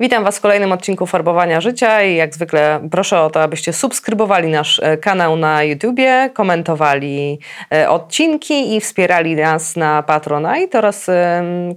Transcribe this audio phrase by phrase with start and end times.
[0.00, 4.48] Witam Was w kolejnym odcinku Farbowania Życia i jak zwykle proszę o to, abyście subskrybowali
[4.48, 7.38] nasz e, kanał na YouTubie, komentowali
[7.72, 11.06] e, odcinki i wspierali nas na Patronite oraz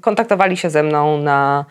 [0.01, 1.65] kontaktowali się ze mną na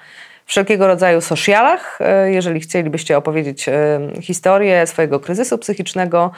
[0.47, 1.99] wszelkiego rodzaju socialach.
[2.01, 3.67] E, jeżeli chcielibyście opowiedzieć
[4.21, 6.31] historię swojego kryzysu psychicznego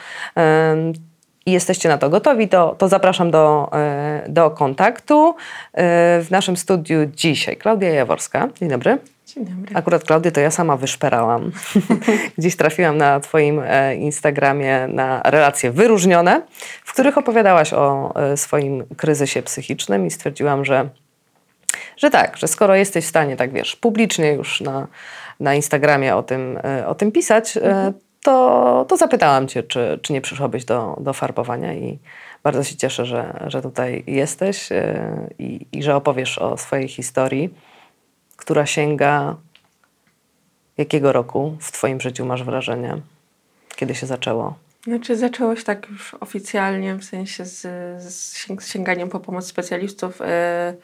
[1.45, 3.71] i jesteście na to gotowi, to, to zapraszam do,
[4.27, 5.35] do kontaktu.
[6.21, 8.49] W naszym studiu dzisiaj Klaudia Jaworska.
[8.59, 9.12] Dzień dobry.
[9.33, 9.75] Dzień dobry.
[9.75, 11.51] Akurat Klaudię to ja sama wyszperałam.
[12.37, 16.41] Gdzieś trafiłam na Twoim e, Instagramie na relacje wyróżnione,
[16.83, 20.89] w których opowiadałaś o e, swoim kryzysie psychicznym i stwierdziłam, że,
[21.97, 24.87] że tak, że skoro jesteś w stanie, tak wiesz, publicznie już na,
[25.39, 30.13] na Instagramie o tym, e, o tym pisać, e, to, to zapytałam Cię, czy, czy
[30.13, 31.99] nie przyszłabyś do, do farbowania i
[32.43, 34.69] bardzo się cieszę, że, że tutaj jesteś
[35.39, 37.53] i, i że opowiesz o swojej historii
[38.37, 39.35] która sięga
[40.77, 42.97] jakiego roku w Twoim życiu masz wrażenie?
[43.75, 44.55] Kiedy się zaczęło?
[44.83, 47.61] Znaczy zaczęło się tak już oficjalnie, w sensie z,
[48.03, 50.75] z sięg- z sięganiem po pomoc specjalistów e,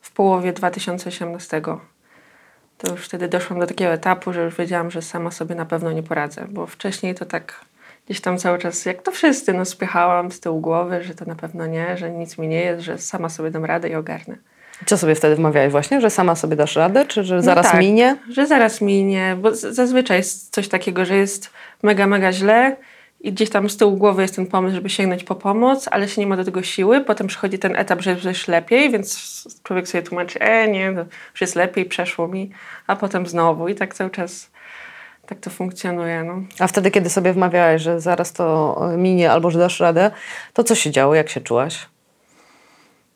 [0.00, 1.62] w połowie 2018.
[2.78, 5.92] To już wtedy doszłam do takiego etapu, że już wiedziałam, że sama sobie na pewno
[5.92, 7.64] nie poradzę, bo wcześniej to tak
[8.06, 11.34] gdzieś tam cały czas, jak to wszyscy, no spychałam z tyłu głowy, że to na
[11.34, 14.36] pewno nie, że nic mi nie jest, że sama sobie dam radę i ogarnę.
[14.86, 17.80] Co sobie wtedy wmawiałeś właśnie, że sama sobie dasz radę, czy że zaraz tak.
[17.80, 18.16] minie?
[18.30, 21.50] Że zaraz minie, bo zazwyczaj jest coś takiego, że jest
[21.82, 22.76] mega, mega źle
[23.20, 26.20] i gdzieś tam z tyłu głowy jest ten pomysł, żeby sięgnąć po pomoc, ale się
[26.20, 27.00] nie ma do tego siły.
[27.00, 31.40] Potem przychodzi ten etap, że już lepiej, więc człowiek sobie tłumaczy, e nie, no, już
[31.40, 32.50] jest lepiej, przeszło mi,
[32.86, 34.50] a potem znowu i tak cały czas
[35.26, 36.24] tak to funkcjonuje.
[36.24, 36.42] No.
[36.58, 40.10] A wtedy, kiedy sobie wmawiałeś, że zaraz to minie albo że dasz radę,
[40.52, 41.14] to co się działo?
[41.14, 41.86] Jak się czułaś?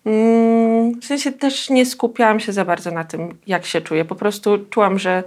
[0.04, 4.04] Mm, W sensie też nie skupiałam się za bardzo na tym, jak się czuję.
[4.04, 5.24] Po prostu czułam, że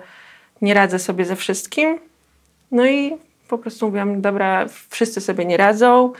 [0.61, 1.99] nie radzę sobie ze wszystkim.
[2.71, 3.17] No i
[3.47, 6.13] po prostu mówiłam, dobra, wszyscy sobie nie radzą,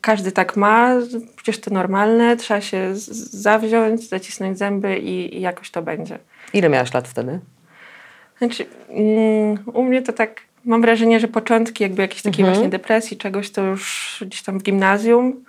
[0.00, 0.94] każdy tak ma,
[1.36, 2.90] przecież to normalne, trzeba się
[3.30, 6.18] zawziąć, zacisnąć zęby i, i jakoś to będzie.
[6.52, 7.40] Ile miałaś lat wtedy?
[8.38, 12.54] Znaczy, mm, u mnie to tak, mam wrażenie, że początki jakby jakiejś takiej Mhm.
[12.54, 15.44] właśnie depresji, czegoś to już gdzieś tam w gimnazjum,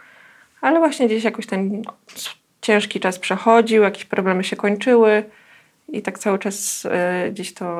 [0.62, 1.81] ale właśnie gdzieś jakoś ten
[2.62, 5.23] ciężki czas przechodził, jakieś problemy się kończyły
[5.90, 7.78] i tak cały czas e, gdzieś to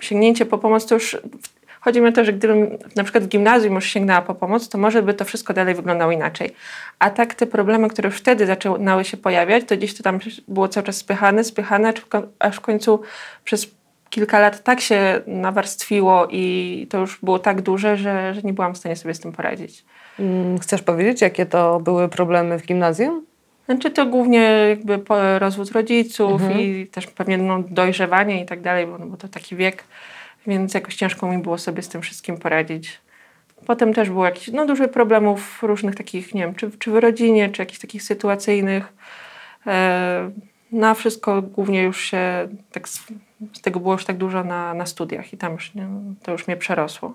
[0.00, 1.16] sięgnięcie po pomoc to już...
[1.80, 4.78] Chodzi mi o to, że gdybym na przykład w gimnazjum już sięgnęła po pomoc, to
[4.78, 6.50] może by to wszystko dalej wyglądało inaczej.
[6.98, 10.18] A tak te problemy, które wtedy zaczynały się pojawiać, to gdzieś to tam
[10.48, 13.00] było cały czas spychane, spychane, aż w ko- aż w końcu
[13.44, 13.70] przez
[14.10, 18.74] kilka lat tak się nawarstwiło i to już było tak duże, że, że nie byłam
[18.74, 19.84] w stanie sobie z tym poradzić.
[20.18, 23.26] Mm, Chcesz powiedzieć, jakie to były problemy w gimnazjum?
[23.66, 25.00] Znaczy to głównie jakby
[25.38, 29.56] rozwód rodziców i też pewnie no, dojrzewanie i tak dalej, bo, no, bo to taki
[29.56, 29.84] wiek,
[30.46, 33.00] więc jakoś ciężko mi było sobie z tym wszystkim poradzić.
[33.66, 37.48] Potem też było jakieś no, dużo problemów różnych takich, nie wiem, czy, czy w rodzinie,
[37.48, 38.92] czy jakichś takich sytuacyjnych.
[39.66, 40.30] E,
[40.72, 43.06] na wszystko głównie już się, tak z,
[43.52, 45.86] z tego było już tak dużo na, na studiach i tam już nie,
[46.22, 47.14] to już mnie przerosło.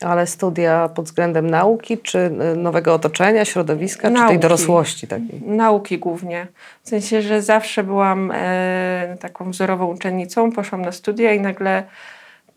[0.00, 4.38] Ale studia pod względem nauki, czy y, nowego otoczenia, środowiska, czy tej Nauki.
[4.38, 5.42] dorosłości takiej?
[5.46, 6.46] Nauki głównie.
[6.82, 11.82] W sensie, że zawsze byłam e, taką wzorową uczennicą, poszłam na studia i nagle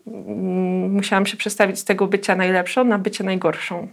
[0.06, 3.88] mm, musiałam się przestawić z tego bycia najlepszą na bycie najgorszą.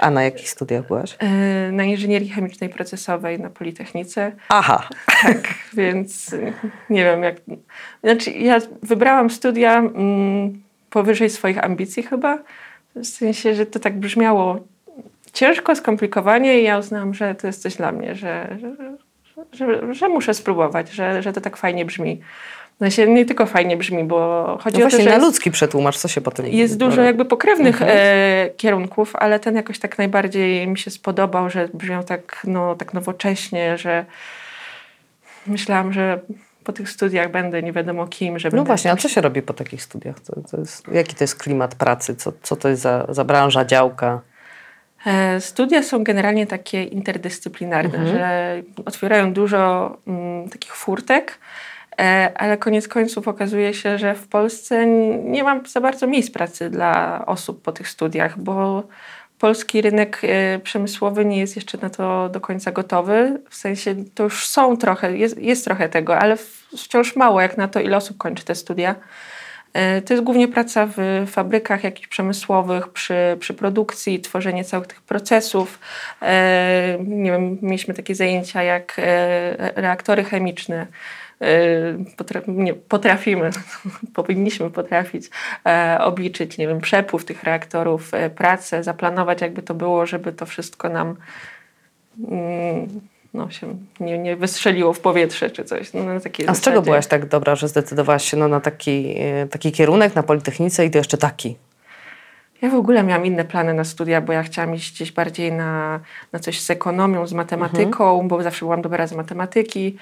[0.00, 1.16] A na jakich studiach byłaś?
[1.18, 1.26] E,
[1.72, 4.88] na inżynierii chemicznej procesowej na Politechnice, Aha,
[5.74, 6.52] więc e,
[6.90, 7.36] nie wiem jak...
[8.04, 12.38] Znaczy ja wybrałam studia mm, powyżej swoich ambicji chyba,
[12.96, 14.56] w sensie, że to tak brzmiało
[15.32, 18.56] ciężko, skomplikowanie i ja uznałam, że to jest coś dla mnie, że,
[19.52, 22.20] że, że, muszę spróbować, że, że to tak fajnie brzmi.
[22.78, 25.96] Sensie nie tylko fajnie brzmi, bo chodzi no o to, właśnie że na ludzki przetłumacz,
[25.96, 26.46] co się po tym...
[26.46, 27.98] jest dużo jakby pokrewnych Mhm.
[28.00, 32.94] e, kierunków, ale ten jakoś tak najbardziej mi się spodobał, że brzmiał tak, no, tak
[32.94, 34.04] nowocześnie, że
[35.46, 36.20] myślałam, że
[36.66, 39.54] po tych studiach będę nie wiadomo kim, że No właśnie, a co się robi po
[39.54, 40.20] takich studiach?
[40.20, 42.16] To, to jest, jaki to jest klimat pracy?
[42.16, 44.20] Co, co to jest za, za branża, działka?
[45.06, 51.38] E, Studia są generalnie takie interdyscyplinarne, że otwierają dużo mm, takich furtek,
[52.00, 54.86] e, ale koniec końców okazuje się, że w Polsce
[55.24, 58.82] nie ma za bardzo miejsc pracy dla osób po tych studiach, bo
[59.38, 63.40] polski rynek y, przemysłowy nie jest jeszcze na to do końca gotowy.
[63.50, 66.36] W sensie to już są trochę, jest, jest trochę tego, ale
[66.78, 68.94] wciąż mało jak na to, ile osób kończy te studia.
[69.98, 75.02] Y, To jest głównie praca w fabrykach jakichś przemysłowych, przy, przy produkcji, tworzenie całych tych
[75.02, 75.78] procesów.
[76.22, 78.96] E, Nie wiem, mieliśmy takie zajęcia jak
[79.76, 80.86] reaktory chemiczne.
[81.40, 83.50] E, potra- nie, potrafimy,
[84.14, 85.30] powinniśmy potrafić
[85.66, 90.46] e, obliczyć, nie wiem, przepływ tych reaktorów, e, pracę, zaplanować jakby to było, żeby to
[90.46, 91.16] wszystko nam
[92.30, 93.00] mm,
[93.34, 95.92] no, się nie, nie wystrzeliło w powietrze czy coś.
[95.92, 96.02] No,
[96.46, 100.14] A z czego byłaś tak dobra, że zdecydowałaś się no, na taki, e, taki kierunek
[100.14, 101.56] na Politechnice i to jeszcze taki?
[102.62, 106.00] Ja w ogóle miałam inne plany na studia, bo ja chciałam iść gdzieś bardziej na,
[106.32, 109.96] na coś z ekonomią, z matematyką, bo zawsze byłam dobra z matematyki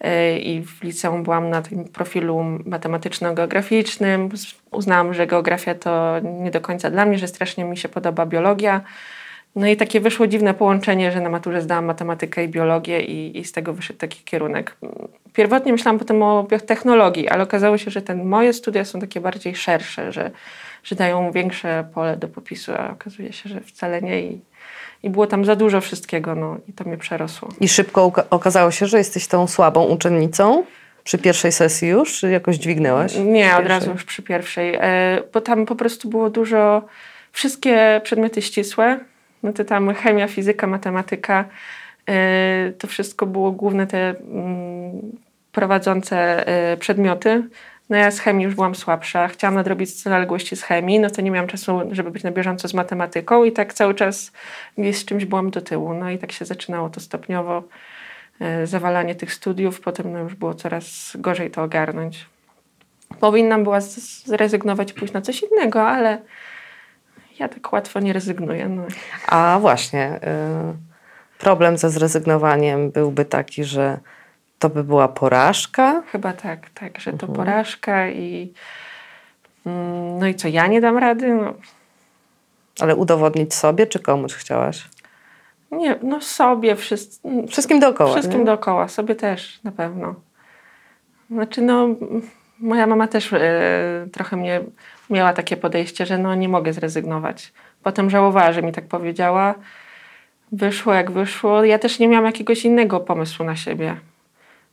[0.00, 4.28] yy, i w liceum byłam na tym profilu matematyczno-geograficznym.
[4.70, 8.80] Uznałam, że geografia to nie do końca dla mnie, że strasznie mi się podoba biologia.
[9.56, 13.44] No i takie wyszło dziwne połączenie, że na maturze zdałam matematykę i biologię i, i
[13.44, 14.76] z tego wyszedł taki kierunek.
[15.32, 19.54] Pierwotnie myślałam potem o biotechnologii, ale okazało się, że te moje studia są takie bardziej
[19.56, 20.30] szersze, że,
[20.82, 24.40] że dają większe pole do popisu, a okazuje się, że wcale nie i,
[25.02, 27.48] i było tam za dużo wszystkiego, no i to mnie przerosło.
[27.60, 30.64] I szybko okazało się, że jesteś tą słabą uczennicą?
[31.04, 32.18] Przy pierwszej sesji już?
[32.18, 33.16] Czy jakoś dźwignęłaś?
[33.16, 36.82] Nie, od razu już przy pierwszej, e, bo tam po prostu było dużo,
[37.32, 39.00] wszystkie przedmioty ścisłe,
[39.42, 41.44] no to tam chemia, fizyka, matematyka,
[42.08, 45.00] e, to wszystko było główne te mm,
[45.52, 47.42] prowadzące e, przedmioty.
[47.90, 51.30] No ja z chemii już byłam słabsza, chciałam nadrobić zaległości z chemii, no to nie
[51.30, 54.32] miałam czasu, żeby być na bieżąco z matematyką i tak cały czas
[54.92, 55.94] z czymś byłam do tyłu.
[55.94, 57.62] No i tak się zaczynało to stopniowo,
[58.40, 62.26] e, zawalanie tych studiów, potem no już było coraz gorzej to ogarnąć.
[63.20, 66.18] Powinnam była zrezygnować i pójść na coś innego, ale
[67.38, 68.68] ja tak łatwo nie rezygnuję.
[68.68, 68.82] No.
[69.28, 73.98] A właśnie, y, problem ze zrezygnowaniem byłby taki, że
[74.60, 76.02] to by była porażka.
[76.12, 78.52] Chyba tak, tak, że to porażka i
[79.66, 81.34] mm, no i co, ja nie dam rady?
[81.34, 81.54] No,
[82.80, 84.88] Ale udowodnić sobie, czy komuś chciałaś?
[85.70, 88.12] nie, no sobie, wszyscy, Wszystkim dookoła.
[88.12, 88.46] wszystkim nie?
[88.46, 90.14] dookoła, sobie też na pewno.
[91.30, 91.88] Znaczy no,
[92.58, 94.60] moja mama też e, trochę mnie
[95.10, 97.52] miała takie podejście, że no nie mogę zrezygnować.
[97.82, 99.54] Potem żałowała, że mi tak powiedziała.
[100.52, 101.64] Wyszło jak wyszło.
[101.64, 103.96] Ja też nie miałam jakiegoś innego pomysłu na siebie.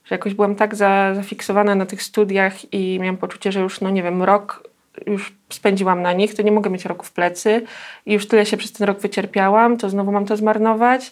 [0.08, 3.90] Że jakoś byłam tak za, zafiksowana na tych studiach i miałam poczucie, że już, no
[3.90, 4.70] nie wiem, rok
[5.06, 7.62] już spędziłam na nich, to nie mogę mieć roku w plecy
[8.06, 11.12] i już tyle się przez ten rok wycierpiałam, to znowu mam to zmarnować.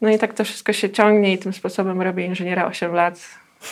[0.00, 3.20] No i tak to wszystko się ciągnie i tym sposobem robię inżyniera 8 lat,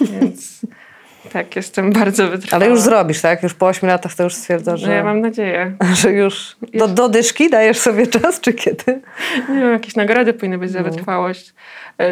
[0.00, 0.60] więc
[1.32, 2.62] tak, jestem bardzo wytrwała.
[2.62, 3.42] Ale już zrobisz, tak?
[3.42, 5.72] Już po 8 latach to już stwierdzasz, No że, ja mam nadzieję.
[6.02, 9.00] że już do, do dyszki dajesz sobie czas, czy kiedy?
[9.48, 10.84] Nie wiem, jakieś nagrody powinny być za No.
[10.90, 11.54] wytrwałość.
[11.98, 12.06] Yy,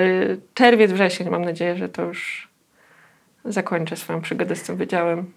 [0.54, 2.48] Czerwiec, wrzesień, mam nadzieję, że to już
[3.44, 5.32] zakończę swoją przygodę z tym wydziałem.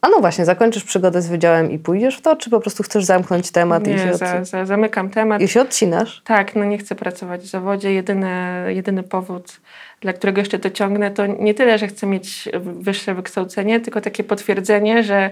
[0.00, 3.04] A no właśnie, zakończysz przygodę z wydziałem i pójdziesz w to, czy po prostu chcesz
[3.04, 5.42] zamknąć temat i, się Nie, za, za, zamykam temat.
[5.42, 6.22] i się odcinasz?
[6.24, 7.92] Tak, no nie chcę pracować w zawodzie.
[7.92, 8.28] Jedyny,
[8.68, 9.60] jedyny powód,
[10.00, 14.24] dla którego jeszcze to ciągnę, to nie tyle, że chcę mieć wyższe wykształcenie, tylko takie
[14.24, 15.30] potwierdzenie, że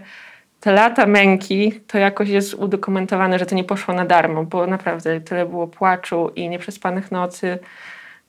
[0.60, 5.20] te lata męki to jakoś jest udokumentowane, że to nie poszło na darmo, bo naprawdę
[5.20, 7.58] tyle było płaczu i nieprzespanych nocy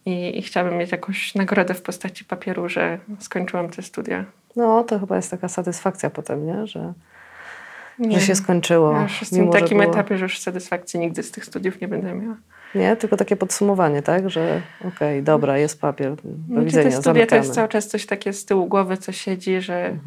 [0.05, 4.25] i, i chciałabym mieć jakąś nagrodę w postaci papieru, że skończyłam te studia.
[4.55, 6.67] No, to chyba jest taka satysfakcja potem, nie?
[6.67, 6.93] Że,
[7.99, 8.19] Nie.
[8.19, 8.91] że się skończyło.
[8.95, 11.81] Ja już jestem mimo, w takim było- etapie, że już satysfakcji nigdy z tych studiów
[11.81, 12.35] nie będę miała.
[12.75, 14.29] Nie, tylko takie podsumowanie, tak?
[14.29, 18.05] Że okej, dobra, jest papier, do Znaczy, widzenia, te studia to jest cały czas coś
[18.05, 19.97] takie z tyłu głowy, co siedzi, że,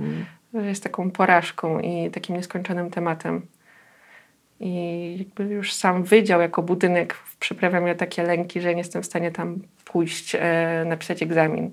[0.55, 3.43] że jest taką porażką i takim nieskończonym tematem.
[4.61, 9.07] I jakby już sam wydział jako budynek przyprawia mnie takie lęki, że nie jestem w
[9.07, 11.73] stanie tam pójść, e, napisać egzamin.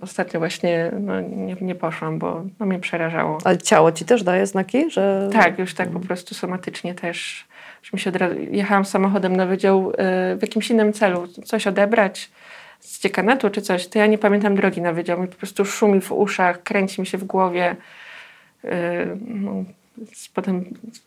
[0.00, 3.38] Ostatnio właśnie no, nie, nie poszłam, bo no, mnie przerażało.
[3.44, 5.30] Ale ciało ci też daje znaki, że...
[5.32, 7.46] Tak, już tak po prostu somatycznie też.
[7.92, 12.30] Mi się od razu, jechałam samochodem na wydział e, w jakimś innym celu, coś odebrać
[12.80, 15.20] z dziekanatu czy coś, to ja nie pamiętam drogi na wydział.
[15.20, 17.76] Mi po prostu szumi w uszach, kręci mi się w głowie.
[18.64, 19.64] E, no,
[20.34, 20.64] potem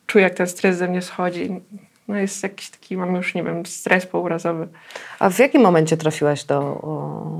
[0.08, 1.62] czuję, jak ten stres ze mnie schodzi.
[2.08, 4.68] No jest jakiś taki, mam już, nie wiem, stres pourazowy.
[5.20, 6.82] A w jakim momencie trafiłaś do,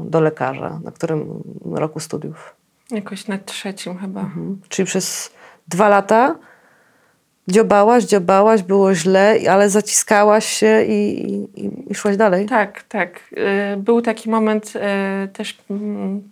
[0.10, 0.80] do lekarza?
[0.84, 2.56] Na którym roku studiów?
[2.92, 4.22] Jakoś na trzecim chyba.
[4.22, 4.62] Mhm.
[4.70, 5.34] Czyli przez
[5.68, 6.36] dwa lata
[7.48, 11.24] dziobałaś, dziobałaś, było źle, ale zaciskałaś się i,
[11.56, 12.46] i, i szłaś dalej?
[12.46, 13.20] Tak, tak.
[13.74, 16.24] Y, Był taki moment y, też, mm,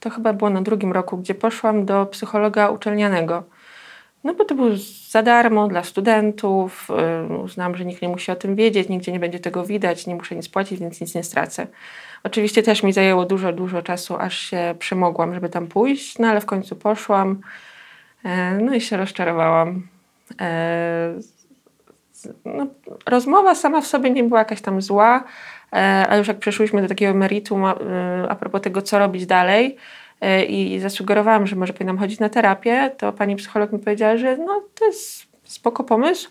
[0.00, 3.42] to chyba było na drugim roku, gdzie poszłam do psychologa uczelnianego.
[4.24, 4.68] No bo to było
[5.10, 6.88] za darmo dla studentów.
[7.30, 10.14] y, Uznałam, że nikt nie musi o tym wiedzieć, nigdzie nie będzie tego widać, nie
[10.14, 11.66] muszę nic płacić, więc nic nie stracę.
[12.24, 16.40] Oczywiście też mi zajęło dużo, dużo czasu, aż się przemogłam, żeby tam pójść, no ale
[16.40, 17.40] w końcu poszłam.
[18.60, 19.82] No i się rozczarowałam.
[20.40, 21.14] E,
[22.44, 22.66] No,
[23.06, 25.24] rozmowa sama w sobie nie była jakaś tam zła,
[25.72, 27.74] e, ale już jak przeszłyśmy do takiego meritum a,
[28.30, 29.76] e, propos tego, co robić dalej
[30.48, 34.62] i zasugerowałam, że może powinnam chodzić na terapię, to pani psycholog mi powiedziała, że no
[34.74, 36.30] to jest spoko pomysł,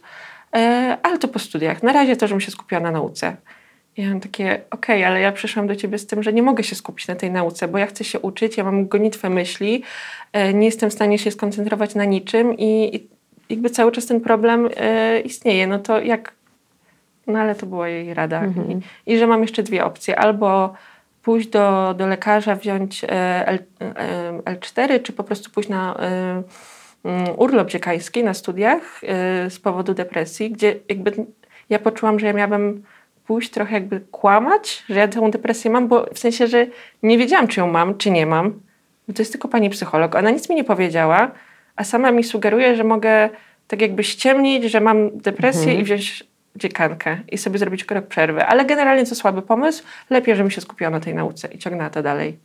[1.03, 1.83] ale to po studiach.
[1.83, 3.35] Na razie to, żebym się skupiła na nauce.
[3.97, 6.63] I ja mam takie, okej, ale ja przyszłam do ciebie z tym, że nie mogę
[6.63, 9.83] się skupić na tej nauce, bo ja chcę się uczyć, ja mam gonitwę myśli,
[10.53, 13.09] nie jestem w stanie się skoncentrować na niczym i, i
[13.49, 15.67] jakby cały czas ten problem e, istnieje.
[15.67, 16.33] No to jak...
[17.27, 18.45] No ale to była jej rada.
[19.05, 20.19] I, I że mam jeszcze dwie opcje.
[20.19, 20.73] Albo
[21.23, 23.07] pójść do, do lekarza, wziąć e,
[23.47, 26.43] L, e, L4, czy po prostu pójść na mm,
[27.37, 29.01] urlop dziekański na studiach
[29.49, 31.11] z powodu depresji, gdzie jakby
[31.69, 32.83] ja poczułam, że ja miałabym
[33.27, 36.67] pójść trochę jakby kłamać, że ja tę depresję mam, bo w sensie, że
[37.03, 38.59] nie wiedziałam, czy ją mam, czy nie mam.
[39.07, 40.15] Bo to jest tylko pani psycholog.
[40.15, 41.31] Ona nic mi nie powiedziała,
[41.75, 43.29] a sama mi sugeruje, że mogę
[43.67, 46.23] tak jakby ściemnić, że mam depresję i wziąć
[46.55, 48.45] dziekankę i sobie zrobić krok przerwy.
[48.45, 49.83] Ale generalnie to słaby pomysł.
[50.09, 52.37] Lepiej, żebym się skupiła na tej nauce i ciągnęła to dalej.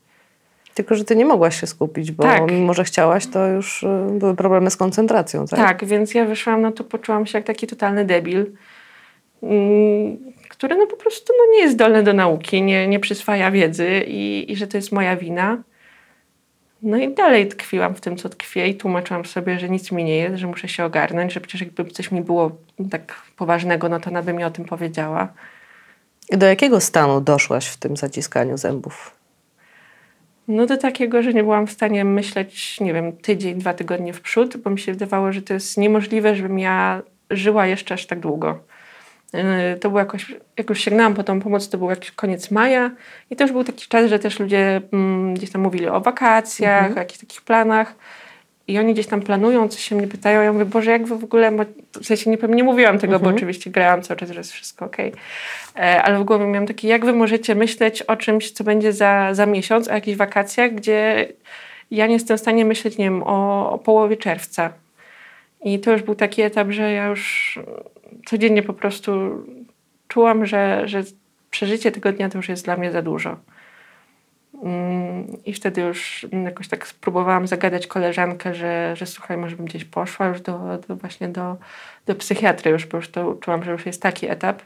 [0.74, 2.50] Tylko, że ty nie mogłaś się skupić, bo Tak.
[2.50, 5.60] mimo, że chciałaś, to już y, były problemy z koncentracją, tak?
[5.60, 8.46] Tak, więc ja wyszłam, no to poczułam się jak taki totalny debil,
[9.42, 10.18] mm,
[10.48, 14.52] który no po prostu no nie jest zdolny do nauki, nie, nie przyswaja wiedzy i,
[14.52, 15.62] i że to jest moja wina.
[16.82, 20.16] No i dalej tkwiłam w tym, co tkwię i tłumaczyłam sobie, że nic mi nie
[20.16, 22.50] jest, że muszę się ogarnąć, że przecież jakby coś mi było
[22.90, 25.28] tak poważnego, no to ona by mi o tym powiedziała.
[26.32, 29.20] Do jakiego stanu doszłaś w tym zaciskaniu zębów?
[30.48, 34.20] No do takiego, że nie byłam w stanie myśleć, nie wiem, tydzień, dwa tygodnie w
[34.20, 38.20] przód, bo mi się wydawało, że to jest niemożliwe, żebym ja żyła jeszcze aż tak
[38.20, 38.58] długo.
[39.32, 42.90] Yy, To było jakoś, jak już sięgnęłam po tą pomoc, to był jakiś koniec maja
[43.30, 46.96] i to już był taki czas, że też ludzie mm, gdzieś tam mówili o wakacjach,
[46.96, 47.94] o jakichś takich planach
[48.68, 51.24] i oni gdzieś tam planują, coś się mnie pytają, ja mówię, Boże, jak wy w
[51.24, 51.64] ogóle, ma...
[52.00, 55.12] w sensie nie, nie mówiłam tego, bo oczywiście grałam cały czas, że jest wszystko okej,
[55.76, 59.34] E, ale w głowie miałam takie, jak wy możecie myśleć o czymś, co będzie za,
[59.34, 61.28] za miesiąc, o jakichś wakacjach, gdzie
[61.90, 64.72] ja nie jestem w stanie myśleć, nie wiem, o, o połowie czerwca.
[65.64, 67.58] I to już był taki etap, że ja już
[68.26, 69.10] codziennie po prostu
[70.08, 71.02] czułam, że, że
[71.50, 73.36] przeżycie tego dnia to już jest dla mnie za dużo.
[74.62, 79.84] Mm, I wtedy już jakoś tak spróbowałam zagadać koleżankę, że, że słuchaj, może bym gdzieś
[79.84, 81.56] poszła już do, do właśnie do,
[82.06, 84.62] do psychiatry już, bo już to czułam, że już jest taki etap.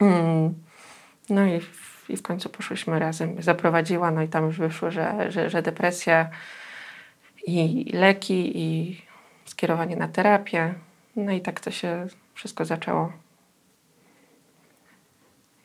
[0.00, 0.54] Mm.
[1.30, 3.42] No i w, i w końcu poszłyśmy razem.
[3.42, 6.30] Zaprowadziła, no i tam już wyszło, że, że, że depresja
[7.46, 9.00] i leki i
[9.44, 10.74] skierowanie na terapię.
[11.16, 13.12] No i tak to się wszystko zaczęło.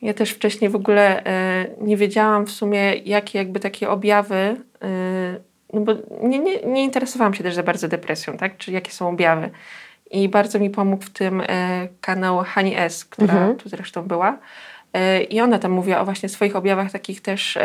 [0.02, 4.58] Ja też wcześniej w ogóle e, nie wiedziałam w sumie, jakie jakby takie objawy, e,
[5.74, 8.58] no bo nie, nie, nie interesowałam się też za bardzo depresją, tak?
[8.58, 9.50] Czy jakie są objawy.
[10.12, 13.56] I bardzo mi pomógł w tym e, kanał Hani S., która Mhm.
[13.56, 14.38] tu zresztą była.
[15.30, 17.58] I ona tam mówiła o właśnie swoich objawach takich też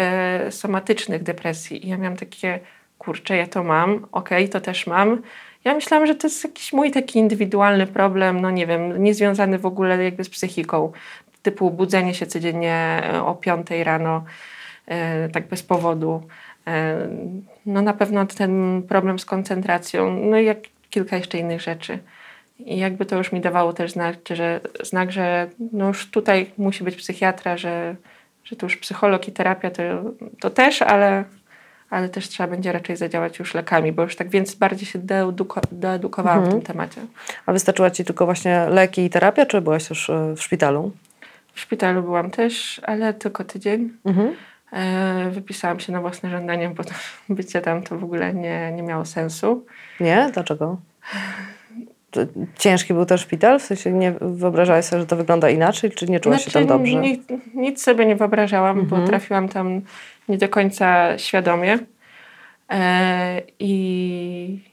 [0.51, 1.87] somatycznych depresji.
[1.87, 2.61] I ja miałam takie,
[2.99, 5.23] kurczę, ja to mam, okej, to też mam.
[5.65, 9.67] Ja myślałam, że to jest jakiś mój taki indywidualny problem, no nie wiem, niezwiązany w
[9.67, 10.93] ogóle jakby z psychiką.
[11.43, 14.25] Typu budzenie się codziennie e, o 5 rano,
[14.87, 16.23] e, tak bez powodu.
[16.67, 17.09] E,
[17.67, 20.59] no na pewno ten problem z koncentracją, no i jak
[20.91, 21.99] kilka jeszcze innych rzeczy.
[22.59, 26.85] I jakby to już mi dawało też znak, że, znak, że no już tutaj musi
[26.85, 27.97] być psychiatra, że,
[28.45, 29.83] że to już psycholog i terapia to,
[30.41, 31.25] to też, ale,
[31.93, 35.61] ale też trzeba będzie raczej zadziałać już lekami, bo już tak więc bardziej się deeduko,
[35.73, 37.01] doedukowałam w tym temacie.
[37.47, 40.93] A wystarczyła ci tylko właśnie leki i terapia, czy byłaś już y, w szpitalu?
[41.55, 43.93] W szpitalu byłam też, ale tylko tydzień.
[44.05, 44.35] Mhm.
[44.73, 46.83] E, Wypisałam się na własne żądanie, bo
[47.35, 49.67] bycie tam to w ogóle nie, nie miało sensu.
[50.01, 50.31] Nie?
[50.35, 50.77] Dlaczego?
[52.59, 53.59] Ciężki był ten szpital?
[53.59, 56.95] W sensie nie wyobrażałaś sobie, że to wygląda inaczej, czy nie czułaś się tam dobrze?
[56.95, 57.23] Nic,
[57.55, 59.81] nic sobie nie wyobrażałam, bo trafiłam tam
[60.29, 61.79] nie do końca świadomie.
[62.71, 64.73] E, I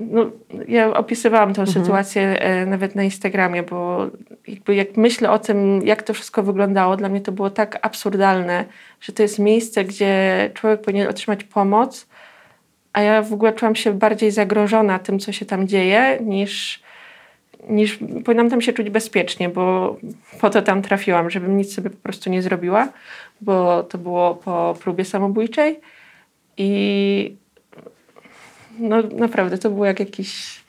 [0.00, 0.30] no,
[0.68, 4.10] ja opisywałam tę sytuację e, nawet na Instagramie, bo
[4.48, 8.64] jakby jak myślę o tym, jak to wszystko wyglądało, dla mnie to było tak absurdalne,
[9.00, 12.07] że to jest miejsce, gdzie człowiek powinien otrzymać pomoc,
[12.92, 16.82] a ja w ogóle czułam się bardziej zagrożona tym, co się tam dzieje, niż,
[17.68, 19.96] niż powinnam tam się czuć bezpiecznie, bo
[20.40, 22.88] po to tam trafiłam, żebym nic sobie po prostu nie zrobiła,
[23.40, 25.80] bo to było po próbie samobójczej
[26.56, 27.36] i
[28.78, 30.60] no naprawdę, to było jak jakiś,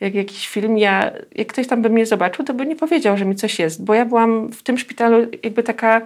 [0.00, 0.78] jak jakiś film.
[0.78, 3.84] Ja, jak ktoś tam by mnie zobaczył, to by nie powiedział, że mi coś jest,
[3.84, 6.00] bo ja byłam w tym szpitalu jakby taka,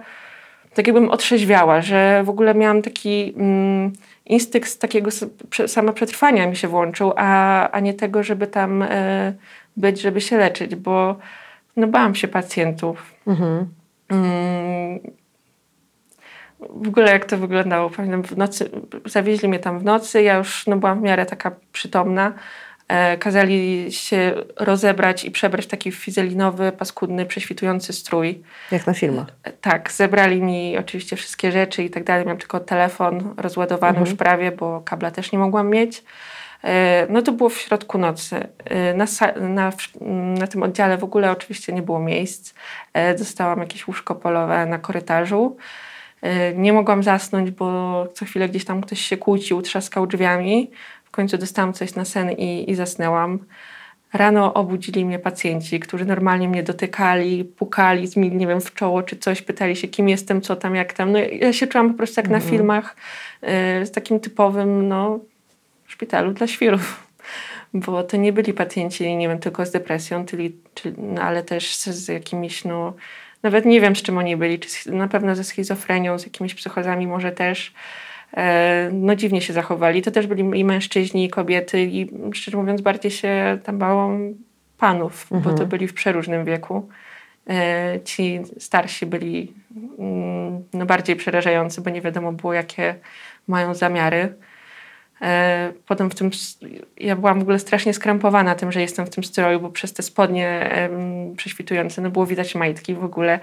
[0.73, 3.93] tak jakbym otrzeźwiała, że w ogóle miałam taki mm,
[4.25, 9.33] instynkt takiego s- prze- samoprzetrwania mi się włączył, a, a nie tego, żeby tam e,
[9.77, 11.15] być, żeby się leczyć, bo
[11.75, 13.13] no bałam się pacjentów.
[13.27, 13.67] Mhm.
[14.09, 14.99] Mm,
[16.69, 18.69] w ogóle jak to wyglądało, pamiętam w nocy,
[19.05, 22.33] zawieźli mnie tam w nocy, ja już no, byłam w miarę taka przytomna.
[22.87, 28.41] E, kazali się rozebrać i przebrać w taki fizelinowy, paskudny, prześwitujący strój.
[28.71, 29.27] Jak na filmach.
[29.43, 32.25] E, tak, zebrali mi oczywiście wszystkie rzeczy i tak dalej.
[32.25, 36.03] Miałam tylko telefon rozładowany już prawie, bo kabla też nie mogłam mieć.
[36.63, 38.47] E, No to było w środku nocy.
[38.95, 39.05] Na,
[39.39, 39.71] na,
[40.39, 42.53] na tym oddziale w ogóle oczywiście nie było miejsc.
[43.19, 45.57] Dostałam jakieś łóżko polowe na korytarzu.
[46.55, 50.71] Nie mogłam zasnąć, bo co chwilę gdzieś tam ktoś się kłócił, trzaskał drzwiami.
[51.13, 53.39] W końcu dostałam coś na sen i, i zasnęłam.
[54.13, 59.17] Rano obudzili mnie pacjenci, którzy normalnie mnie dotykali, pukali mi, nie wiem, w czoło czy
[59.17, 61.11] coś, pytali się, kim jestem, co tam, jak tam.
[61.11, 62.95] No, ja się czułam po prostu jak na filmach
[63.43, 65.19] y, z takim typowym, no,
[65.87, 67.07] szpitalu dla świrów.
[67.73, 71.75] Bo to nie byli pacjenci, nie wiem, tylko z depresją, czyli, czy, no, ale też
[71.75, 72.93] z, z jakimiś, no,
[73.43, 76.55] nawet nie wiem, z czym oni byli, czy z, na pewno ze schizofrenią, z jakimiś
[76.55, 77.73] psychozami może też.
[78.37, 80.01] E, no dziwnie się zachowali.
[80.01, 84.33] To też byli i mężczyźni, i kobiety i szczerze mówiąc bardziej się tam bałam
[84.77, 86.89] panów, bo to byli w przeróżnym wieku.
[87.49, 89.53] E, Ci starsi byli
[89.99, 92.95] mm, no, bardziej przerażający, bo nie wiadomo było, jakie
[93.47, 94.33] mają zamiary.
[95.21, 96.29] E, Potem w tym,
[96.97, 100.03] ja byłam w ogóle strasznie skrępowana tym, że jestem w tym stroju, bo przez te
[100.03, 100.71] spodnie
[101.37, 103.39] prześwitujące no było widać majtki w ogóle.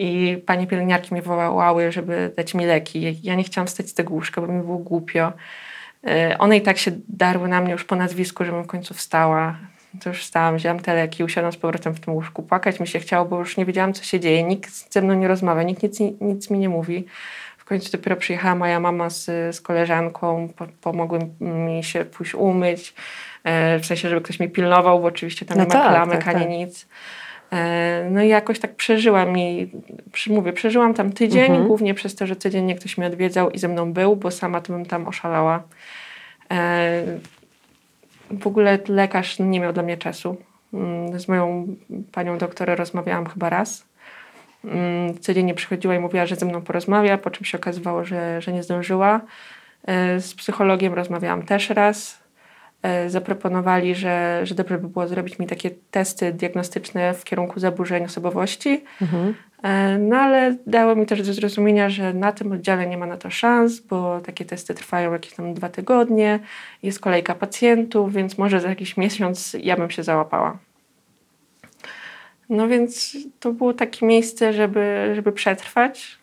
[0.00, 3.18] I panie pielęgniarki mnie wołały, żeby dać mi leki.
[3.22, 5.32] Ja nie chciałam wstać z tego łóżka, bo mi było głupio.
[6.06, 9.56] E, One i tak się darły na mnie już po nazwisku, żebym w końcu wstała.
[10.02, 12.42] To już wstałam, wzięłam te leki, usiadłam z powrotem w tym łóżku.
[12.42, 14.42] Płakać mi się chciało, bo już nie wiedziałam, co się dzieje.
[14.42, 17.04] Nikt ze mną nie rozmawia, nikt nic, nic mi nie mówi.
[17.58, 19.24] W końcu dopiero przyjechała moja mama z,
[19.56, 22.94] z koleżanką, po, pomogły mi się pójść umyć,
[23.44, 26.24] e, w sensie, żeby ktoś mnie pilnował, bo oczywiście tam No nie ma tak, klamek
[26.24, 26.50] tak, ani tak.
[26.50, 26.86] nic.
[27.52, 29.70] E, No i jakoś tak przeżyłam i
[30.12, 33.68] przy- mówię, przeżyłam tam tydzień, głównie przez to, że codziennie ktoś mnie odwiedzał i ze
[33.68, 35.62] mną był, bo sama to bym tam oszalała.
[36.52, 37.02] E,
[38.30, 40.36] W ogóle lekarz nie miał dla mnie czasu.
[40.74, 41.66] Mm, Z moją
[42.12, 43.84] panią doktorę rozmawiałam chyba raz.
[44.64, 48.52] Mm, Codziennie przychodziła i mówiła, że ze mną porozmawia, po czym się okazywało, że, że
[48.52, 49.20] nie zdążyła.
[49.86, 52.17] E, Z psychologiem rozmawiałam też raz.
[52.82, 58.04] E, Zaproponowali, że, że dobrze by było zrobić mi takie testy diagnostyczne w kierunku zaburzeń
[58.04, 58.84] osobowości.
[59.62, 63.16] E, No ale dało mi też do zrozumienia, że na tym oddziale nie ma na
[63.16, 66.38] to szans, bo takie testy trwają jakieś tam dwa tygodnie,
[66.82, 70.58] jest kolejka pacjentów, więc może za jakiś miesiąc ja bym się załapała.
[72.48, 76.18] No więc to było takie miejsce, żeby, żeby przetrwać.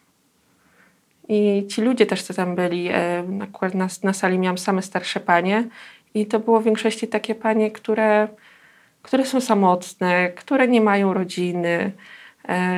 [1.30, 5.20] I ci ludzie też, co tam byli, e, akurat na, na sali miałam same starsze
[5.20, 5.68] panie
[6.16, 8.28] i to było w większości takie panie, które,
[9.02, 11.92] które są samotne, które nie mają rodziny,
[12.50, 12.74] e,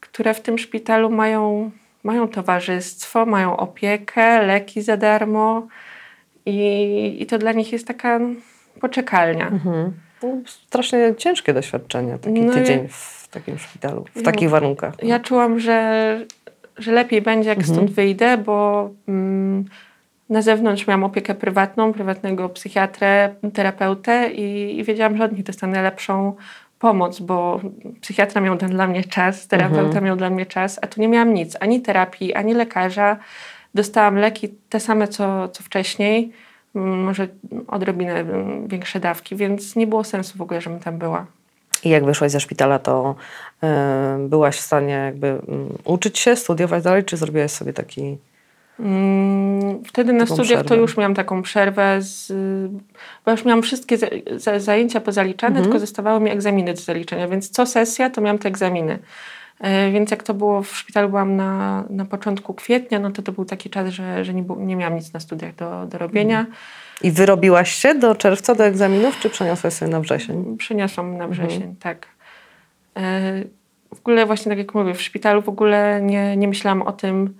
[0.00, 1.70] które w tym szpitalu mają,
[2.04, 5.66] mają towarzystwo, mają opiekę, leki za darmo
[6.46, 8.20] i, i to dla nich jest taka
[8.80, 9.50] poczekalnia.
[10.22, 14.94] No, strasznie ciężkie doświadczenie, taki No tydzień w takim szpitalu, w Ja- takich warunkach.
[15.02, 16.20] Ja czułam, że,
[16.76, 17.76] że lepiej będzie, jak Mhm.
[17.76, 19.64] stąd wyjdę, bo mm,
[20.30, 25.82] na zewnątrz miałam opiekę prywatną, prywatnego psychiatrę, terapeutę i, i wiedziałam, że od nich dostanę
[25.82, 26.34] lepszą
[26.78, 27.60] pomoc, bo
[28.00, 30.04] psychiatra miał dla mnie czas, terapeuta Mhm.
[30.04, 33.16] miał dla mnie czas, a tu nie miałam nic, ani terapii, ani lekarza.
[33.74, 36.32] Dostałam leki te same, co, co wcześniej,
[36.74, 37.28] mm, może
[37.68, 41.26] odrobinę mm, większe dawki, więc nie było sensu w ogóle, żebym tam była.
[41.84, 43.14] I jak wyszłaś ze szpitala, to
[43.62, 48.18] e, byłaś w stanie jakby mm, uczyć się, studiować dalej, czy zrobiłaś sobie taki...
[48.80, 50.82] Mm, Wtedy na studiach to przerwę.
[50.82, 52.32] już miałam taką przerwę, z,
[53.24, 55.64] bo już miałam wszystkie za, za, zajęcia pozaliczane, Mhm.
[55.64, 58.98] tylko zostawały mi egzaminy do zaliczenia, więc co sesja to miałam te egzaminy.
[59.60, 63.32] E, Więc jak to było w szpitalu, byłam na, na początku kwietnia, no to to
[63.32, 66.46] był taki czas, że, że nie, nie miałam nic na studiach do, do robienia.
[67.02, 70.56] I wyrobiłaś się do czerwca, do egzaminów, czy przeniosłaś sobie na wrzesień?
[70.56, 71.30] Przeniosłam na Mhm.
[71.48, 72.06] wrzesień, tak.
[72.96, 73.32] E,
[73.94, 77.34] W ogóle właśnie tak jak mówię, w szpitalu w ogóle nie, nie myślałam o tym,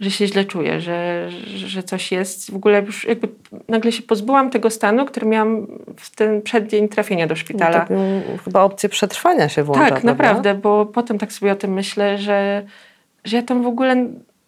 [0.00, 2.50] że się źle czuję, że, że coś jest.
[2.50, 3.28] W ogóle już jakby
[3.68, 7.80] nagle się pozbyłam tego stanu, który miałam w ten przeddzień trafienia do szpitala.
[7.80, 10.10] Taką chyba opcję przetrwania się włącza, tak, prawda?
[10.10, 12.62] naprawdę, bo potem tak sobie o tym myślę, że,
[13.24, 14.06] że ja tam w ogóle,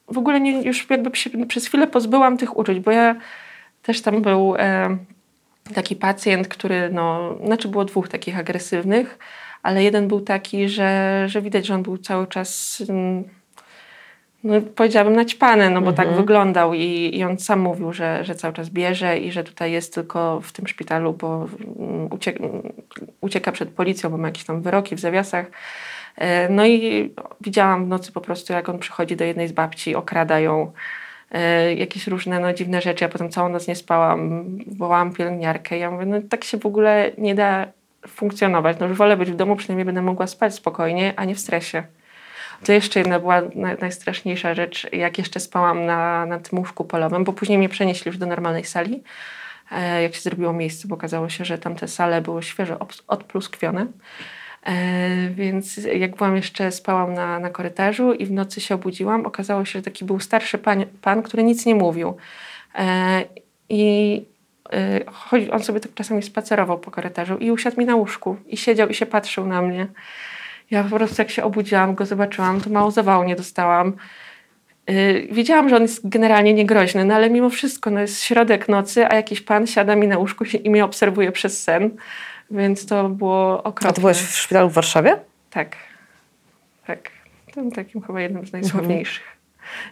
[0.09, 3.17] w ogóle nie, już jakby się przez chwilę pozbyłam tych uczuć, bo ja
[3.83, 4.97] też tam był e,
[5.75, 9.19] taki pacjent, który, no, znaczy było dwóch takich agresywnych,
[9.63, 13.25] ale jeden był taki, że, że widać, że on był cały czas, mm,
[14.49, 18.55] no, powiedziałabym, naćpany, no bo tak wyglądał i, i on sam mówił, że, że cały
[18.55, 21.47] czas bierze i że tutaj jest tylko w tym szpitalu, bo
[21.79, 22.45] mm, ucieka,
[23.21, 25.47] ucieka przed policją, bo ma jakieś tam wyroki w zawiasach.
[26.17, 29.95] E, No i widziałam w nocy po prostu, jak on przychodzi do jednej z babci,
[29.95, 30.73] okrada ją,
[31.33, 33.05] e, jakieś różne no, dziwne rzeczy.
[33.05, 35.79] Ja potem całą noc nie spałam, wołałam pielęgniarkę.
[35.79, 37.67] Ja mówię, no tak się w ogóle nie da
[38.09, 38.77] funkcjonować.
[38.81, 41.83] No już wolę być w domu, przynajmniej będę mogła spać spokojnie, a nie w stresie.
[42.64, 47.25] To jeszcze jedna była naj, najstraszniejsza rzecz, jak jeszcze spałam na, na tym łóżku polowym,
[47.25, 49.03] bo później mnie przenieśli już do normalnej sali.
[49.73, 53.87] E, jak się zrobiło miejsce, bo okazało się, że tamte sale były świeżo odpluskwione.
[54.62, 59.64] E, więc jak byłam jeszcze, spałam na, na korytarzu i w nocy się obudziłam, okazało
[59.64, 62.16] się, że taki był starszy pan, pan który nic nie mówił.
[62.75, 63.25] E,
[63.68, 64.25] I
[65.53, 68.94] on sobie tak czasami spacerował po korytarzu i usiadł mi na łóżku i siedział i
[68.94, 69.87] się patrzył na mnie.
[70.71, 73.93] Ja po prostu jak się obudziłam, go zobaczyłam, to mało zawału nie dostałam.
[74.89, 79.07] Yy, Wiedziałam, że on jest generalnie niegroźny, no ale mimo wszystko, no jest środek nocy,
[79.07, 81.91] a jakiś pan siada mi na łóżku i mnie obserwuje przez sen,
[82.51, 83.89] więc to było okropne.
[83.89, 85.17] A ty byłeś w szpitalu w Warszawie?
[85.51, 85.77] Tak,
[86.87, 87.11] tak.
[87.55, 89.39] Tym takim chyba jednym z najsławniejszych.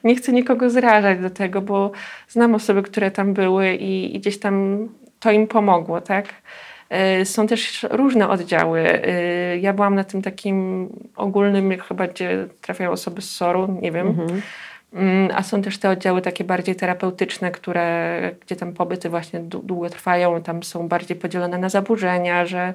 [0.05, 1.93] Nie chcę nikogo zrażać do tego, bo
[2.29, 4.89] znam osoby, które tam były i, i gdzieś tam
[5.21, 6.27] to im pomogło, tak?
[7.20, 8.81] Y, Są też różne oddziały.
[9.09, 13.92] Y, Ja byłam na tym takim ogólnym, jak chyba gdzie trafiają osoby z SOR-u, nie
[13.92, 14.09] wiem.
[14.92, 19.64] Mm, A są też te oddziały takie bardziej terapeutyczne, które, gdzie tam pobyty właśnie dłu-
[19.64, 22.75] długo trwają, tam są bardziej podzielone na zaburzenia, że,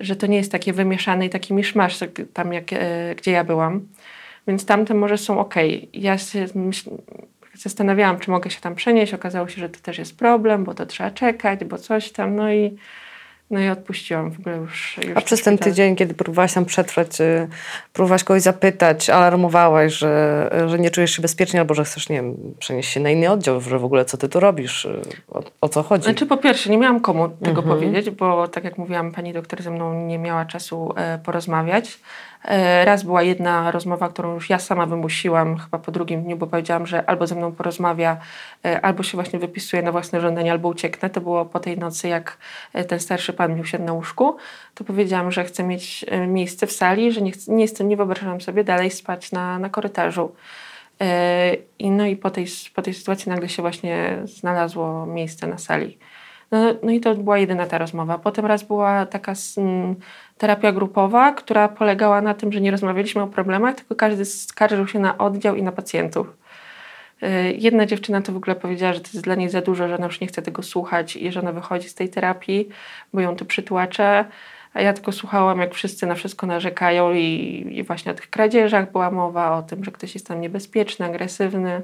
[0.00, 1.98] że to nie jest takie wymieszane i taki miszmasz
[2.34, 3.80] tam, jak, e, gdzie ja byłam.
[4.48, 5.54] Więc tamte może są ok.
[5.92, 6.90] Ja się myśl,
[7.54, 9.14] zastanawiałam, czy mogę się tam przenieść.
[9.14, 12.36] Okazało się, że to też jest problem, bo to trzeba czekać, bo coś tam.
[12.36, 12.76] No i,
[13.50, 14.98] no i odpuściłam w ogóle już.
[15.08, 17.48] już A przez ten tydzień, kiedy próbowałaś tam przetrwać, y,
[17.92, 22.36] próbowałaś kogoś zapytać, alarmowałaś, że, że nie czujesz się bezpiecznie albo że chcesz, nie wiem,
[22.58, 25.68] przenieść się na inny oddział, że w ogóle co ty tu robisz, y, o, o
[25.68, 26.04] co chodzi?
[26.04, 27.78] Znaczy po pierwsze, nie miałam komu tego Mhm.
[27.78, 31.98] powiedzieć, bo tak jak mówiłam, pani doktor ze mną nie miała czasu e, porozmawiać.
[32.44, 36.46] E, raz była jedna rozmowa, którą już ja sama wymusiłam, chyba po drugim dniu, bo
[36.46, 38.16] powiedziałam, że albo ze mną porozmawia,
[38.64, 41.10] e, albo się właśnie wypisuje na własne żądanie, albo ucieknę.
[41.10, 42.38] To było po tej nocy, jak
[42.72, 44.36] e, ten starszy pan mi usiadł na łóżku,
[44.74, 48.40] to powiedziałam, że chcę mieć miejsce w sali, że nie, chcę, nie jestem, nie wyobrażam
[48.40, 50.32] sobie dalej spać na, na korytarzu.
[51.78, 55.98] I no i po tej, po tej sytuacji nagle się właśnie znalazło miejsce na sali.
[56.50, 58.18] No, no i to była jedyna ta rozmowa.
[58.18, 59.94] Potem raz była taka s- m,
[60.38, 64.98] terapia grupowa, która polegała na tym, że nie rozmawialiśmy o problemach, tylko każdy skarżył się
[64.98, 66.26] na oddział i na pacjentów.
[67.22, 67.26] Y,
[67.58, 70.06] Jedna dziewczyna to w ogóle powiedziała, że to jest dla niej za dużo, że ona
[70.06, 72.68] już nie chce tego słuchać i że ona wychodzi z tej terapii,
[73.12, 74.24] bo ją to przytłacze.
[74.74, 78.92] A ja tylko słuchałam, jak wszyscy na wszystko narzekają i, i właśnie o tych kradzieżach
[78.92, 81.82] była mowa, o tym, że ktoś jest tam niebezpieczny, agresywny.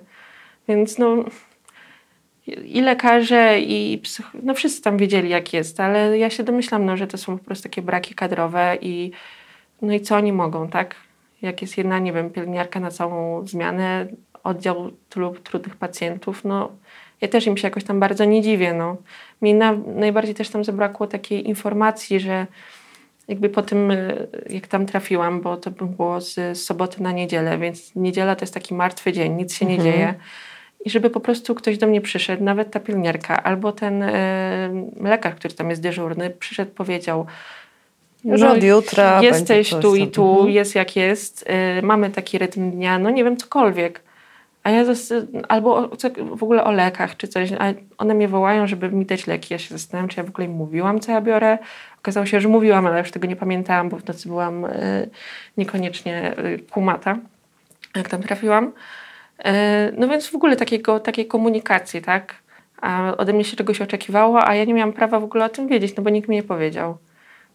[0.68, 1.16] Więc no,
[2.46, 4.26] i lekarze, i psych...
[4.42, 7.44] no wszyscy tam wiedzieli, jak jest, ale ja się domyślam, no, że to są po
[7.44, 9.11] prostu takie braki kadrowe i
[9.83, 10.94] no i co oni mogą, tak?
[11.42, 14.07] Jak jest jedna, nie wiem, pielęgniarka na całą zmianę,
[14.44, 16.72] oddział tylu trudnych pacjentów, no
[17.20, 18.96] ja też im się jakoś tam bardzo nie dziwię, no.
[19.42, 22.46] Mi na, najbardziej też tam zabrakło takiej informacji, że
[23.28, 23.92] jakby po tym,
[24.50, 28.55] jak tam trafiłam, bo to było z, z soboty na niedzielę, więc niedziela to jest
[28.55, 30.14] taki martwy dzień, nic się nie dzieje.
[30.84, 34.10] I żeby po prostu ktoś do mnie przyszedł, nawet ta pielęgniarka, albo ten y,
[35.00, 37.26] lekarz, który tam jest dyżurny, przyszedł, powiedział,
[38.32, 40.50] Że od jutra No jesteś tu i tu, Mhm.
[40.50, 44.00] jest jak jest, y, mamy taki rytm dnia, no nie wiem, cokolwiek.
[44.64, 45.12] A ja zas-
[45.48, 45.90] albo o,
[46.36, 47.64] w ogóle o lekach czy coś, a
[47.98, 49.54] one mnie wołają, żeby mi dać leki.
[49.54, 51.58] Ja się zastanawiam, czy ja w ogóle im mówiłam, co ja biorę.
[51.98, 55.10] Okazało się, że mówiłam, ale już tego nie pamiętałam, bo w nocy byłam y,
[55.56, 57.18] niekoniecznie y, kumata,
[57.96, 58.72] jak tam trafiłam.
[59.44, 62.35] E, No więc w ogóle takiego, takiej komunikacji, tak?
[62.81, 65.68] A ode mnie się czegoś oczekiwało, a ja nie miałam prawa w ogóle o tym
[65.68, 66.96] wiedzieć, no bo nikt mi nie powiedział.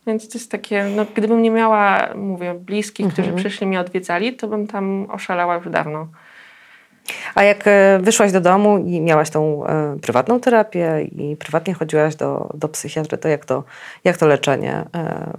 [0.07, 4.47] Więc to jest takie, no gdybym nie miała, mówię, bliskich, którzy przyszli mnie odwiedzali, to
[4.47, 6.07] bym tam oszalała już dawno.
[7.35, 12.15] A jak e, wyszłaś do domu i miałaś tą e, prywatną terapię i prywatnie chodziłaś
[12.15, 13.63] do, do psychiatry, to jak, to
[14.03, 14.85] jak to leczenie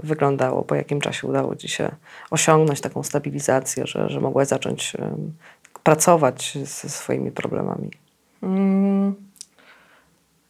[0.03, 0.63] wyglądało?
[0.63, 1.91] Po jakim czasie udało ci się
[2.31, 4.97] osiągnąć taką stabilizację, że, że mogłaś zacząć
[5.88, 7.90] pracować ze swoimi problemami?
[8.42, 9.14] Mm.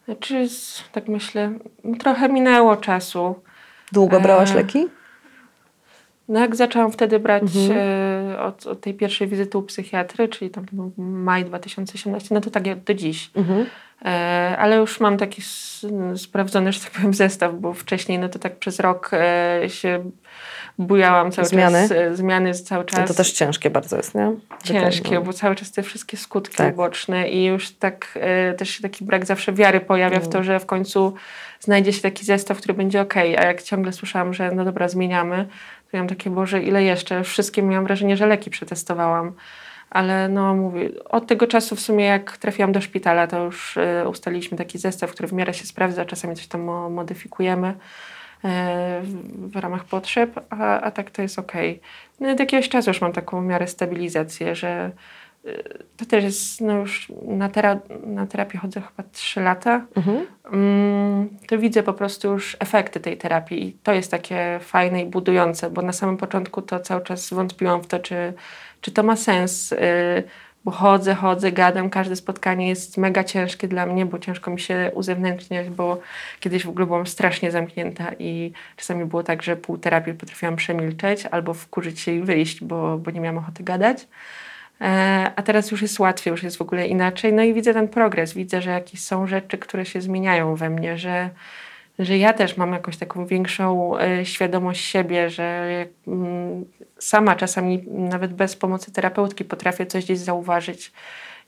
[0.05, 0.47] Znaczy,
[0.93, 1.53] tak myślę,
[1.99, 3.35] trochę minęło czasu.
[3.93, 4.87] Długo brałaś E, leki?
[6.29, 7.73] No jak zaczęłam wtedy brać Mhm.
[8.33, 12.51] e, od, od tej pierwszej wizyty u psychiatry, czyli tam był maj 2018, no to
[12.51, 13.31] tak jak do dziś.
[13.35, 13.67] Mhm.
[14.05, 18.39] E, ale już mam taki s- sprawdzony, że tak powiem, zestaw, bo wcześniej no to
[18.39, 20.11] tak przez rok e, się
[20.79, 21.83] bujałam cały Zmiany?
[21.89, 21.91] czas.
[21.99, 23.09] e, Zmiany cały No czas.
[23.09, 24.33] to też ciężkie bardzo jest, nie?
[24.65, 26.75] ciężkie, Taka, bo cały czas te wszystkie skutki Tak.
[26.75, 30.61] uboczne i już tak e, też się taki brak zawsze wiary pojawia w to, że
[30.61, 31.15] w końcu
[31.61, 33.17] znajdzie się taki zestaw, który będzie ok.
[33.17, 35.47] A jak ciągle słyszałam, że no dobra, zmieniamy,
[35.91, 37.25] to miałam takie, Boże, ile jeszcze?
[37.25, 39.33] Wszystkie miałam wrażenie, że leki przetestowałam.
[39.91, 44.09] Ale no mówię, od tego czasu w sumie jak trafiłam do szpitala, to już e,
[44.09, 47.75] ustaliliśmy taki zestaw, który w miarę się sprawdza, czasami coś tam mo- modyfikujemy
[48.43, 51.81] w, w ramach potrzeb, a, a tak to jest okej.
[52.21, 54.91] No, od jakiegoś czasu już mam taką miarę stabilizację, że
[55.47, 55.63] y,
[55.97, 60.27] to też jest, no już na, tera, na terapię chodzę chyba 3 lata, Mhm.
[60.53, 65.07] mm, to widzę po prostu już efekty tej terapii i to jest takie fajne i
[65.07, 68.33] budujące, bo na samym początku to cały czas wątpiłam w to, czy,
[68.81, 69.77] czy to ma sens, y,
[70.71, 75.69] chodzę, chodzę, gadam, każde spotkanie jest mega ciężkie dla mnie, bo ciężko mi się uzewnętrzniać,
[75.69, 76.01] bo
[76.41, 81.27] kiedyś w ogóle byłam strasznie zamknięta i czasami było tak, że pół terapii potrafiłam przemilczeć
[81.27, 84.07] albo wkurzyć się i wyjść, bo, bo nie miałam ochoty gadać.
[84.81, 87.33] E, A teraz już jest łatwiej, już jest w ogóle inaczej.
[87.33, 90.99] No i widzę ten progres, widzę, że jakieś są rzeczy, które się zmieniają we mnie,
[90.99, 91.31] że,
[91.99, 96.65] że ja też mam jakąś taką większą e, świadomość siebie, że mm,
[96.99, 100.93] sama czasami nawet bez pomocy terapeutki potrafię coś gdzieś zauważyć.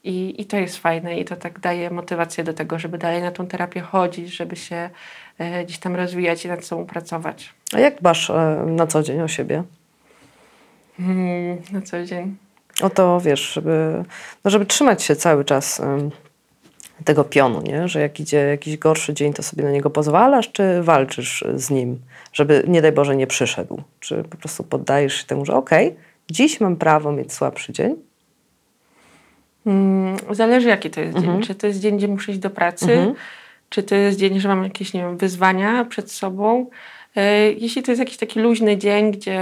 [0.05, 3.31] I, I to jest fajne i to tak daje motywację do tego, żeby dalej na
[3.31, 4.91] tą terapię chodzić, żeby się
[5.39, 7.55] e, gdzieś tam rozwijać i nad sobą pracować.
[7.73, 9.63] A jak dbasz e, na co dzień o siebie?
[10.99, 12.37] Mm, na co dzień.
[12.83, 14.05] O to wiesz, żeby,
[14.45, 15.83] no żeby trzymać się cały czas
[17.05, 17.89] tego pionu, nie?
[17.89, 21.99] że jak idzie jakiś gorszy dzień, to sobie na niego pozwalasz, czy walczysz z nim,
[22.33, 23.83] żeby nie daj Boże nie przyszedł?
[24.01, 25.97] Czy po prostu poddajesz się temu, że okej,
[26.31, 27.97] dziś mam prawo mieć słabszy dzień?
[29.67, 31.35] Mm, Zależy jaki to jest Mhm.
[31.37, 31.47] dzień.
[31.47, 33.15] Czy to jest dzień, gdzie muszę iść do pracy,
[33.69, 36.67] czy to jest dzień, że mam jakieś nie wiem, wyzwania przed sobą.
[37.17, 39.41] E, Jeśli to jest jakiś taki luźny dzień, gdzie,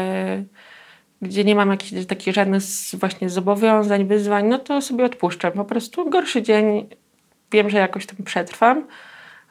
[1.22, 2.62] gdzie nie mam jakichś takich żadnych
[2.94, 5.52] właśnie zobowiązań, wyzwań, no to sobie odpuszczam.
[5.52, 6.88] Po prostu gorszy dzień,
[7.52, 8.86] wiem, że jakoś tam przetrwam.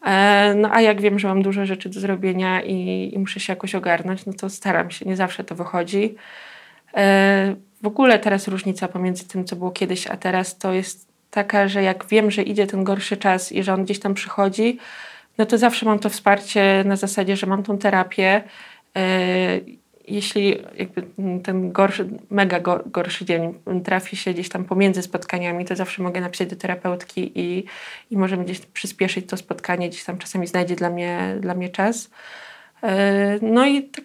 [0.05, 3.53] E, No a jak wiem, że mam dużo rzeczy do zrobienia i, i muszę się
[3.53, 5.05] jakoś ogarnąć, no to staram się.
[5.05, 6.15] Nie zawsze to wychodzi.
[6.97, 11.67] E, W ogóle teraz różnica pomiędzy tym, co było kiedyś, a teraz, to jest taka,
[11.67, 14.77] że jak wiem, że idzie ten gorszy czas i że on gdzieś tam przychodzi,
[15.37, 18.43] no to zawsze mam to wsparcie na zasadzie, że mam tą terapię.
[20.07, 20.57] Jeśli
[21.43, 26.21] ten gorszy, mega go- gorszy dzień trafi się gdzieś tam pomiędzy spotkaniami, to zawsze mogę
[26.21, 27.65] napisać do terapeutki i,
[28.11, 32.09] i możemy gdzieś przyspieszyć to spotkanie, gdzieś tam czasami znajdzie dla mnie, dla mnie czas.
[32.83, 34.03] E, No i tak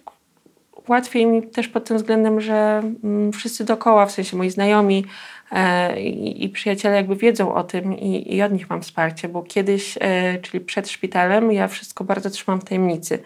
[0.87, 5.05] łatwiej mi też pod tym względem, że mm, wszyscy dookoła, w sensie moi znajomi
[5.51, 9.43] e, i, i przyjaciele jakby wiedzą o tym i, i od nich mam wsparcie, bo
[9.43, 13.19] kiedyś, e, czyli przed szpitalem, ja wszystko bardzo trzymam w tajemnicy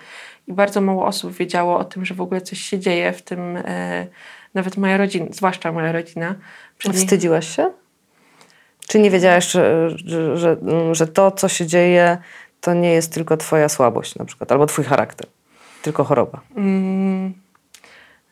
[0.47, 3.57] i bardzo mało osób wiedziało o tym, że w ogóle coś się dzieje w tym,
[3.57, 4.07] e,
[4.53, 6.35] nawet moja rodzina, zwłaszcza moja rodzina.
[6.85, 7.71] Nich- Wstydziłaś się?
[8.87, 9.89] Czy nie wiedziałaś, że,
[10.35, 10.57] że,
[10.91, 12.17] że, to, co się dzieje,
[12.61, 15.27] to nie jest tylko twoja słabość na przykład, albo twój charakter,
[15.81, 16.41] tylko choroba?
[16.55, 17.33] Mm,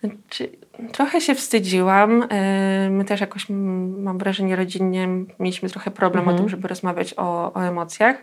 [0.03, 0.49] Znaczy,
[0.91, 2.23] trochę się wstydziłam.
[2.29, 3.45] E, My też jakoś,
[3.97, 5.07] mam wrażenie, rodzinnie
[5.39, 8.17] mieliśmy trochę problem o tym, żeby rozmawiać o, o emocjach.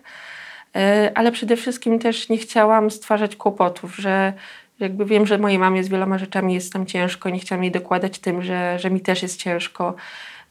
[0.76, 4.32] E, Ale przede wszystkim też nie chciałam stwarzać kłopotów, że
[4.78, 8.18] jakby wiem, że mojej mamie z wieloma rzeczami jest tam ciężko, nie chciałam jej dokładać
[8.18, 9.94] tym, że, że mi też jest ciężko.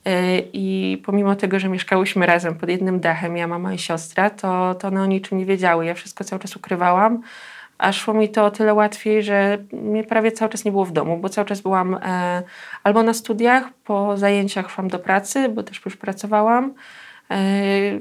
[0.05, 4.75] E, I pomimo tego, że mieszkałyśmy razem pod jednym dachem, ja, mama i siostra, to,
[4.75, 5.85] to one o niczym nie wiedziały.
[5.85, 7.21] Ja wszystko cały czas ukrywałam
[7.81, 10.91] a szło mi to o tyle łatwiej, że mnie prawie cały czas nie było w
[10.91, 12.43] domu, bo cały czas byłam e,
[12.83, 16.73] albo na studiach, po zajęciach szłam do pracy, bo też już pracowałam,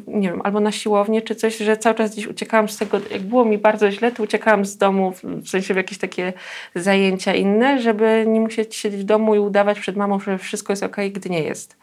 [0.07, 3.23] nie wiem, albo na siłownię czy coś, że cały czas gdzieś uciekałam z tego, jak
[3.23, 6.33] było mi bardzo źle, to uciekałam z domu, w- sensie w jakieś takie
[6.75, 10.83] zajęcia inne, żeby nie musieć siedzieć w domu i udawać przed mamą, że wszystko jest
[10.83, 11.77] okej, gdy nie jest.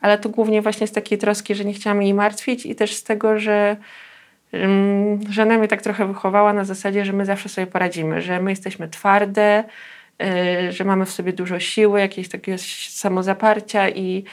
[0.00, 3.04] Ale to głównie właśnie z takiej troski, że nie chciałam jej martwić i też z
[3.04, 3.76] tego, że
[4.54, 8.50] Ym, Żona mnie tak trochę wychowała na zasadzie, że my zawsze sobie poradzimy, że my
[8.50, 9.64] jesteśmy twarde,
[10.18, 14.24] yy, że mamy w sobie dużo siły, jakiegoś takiego samozaparcia i,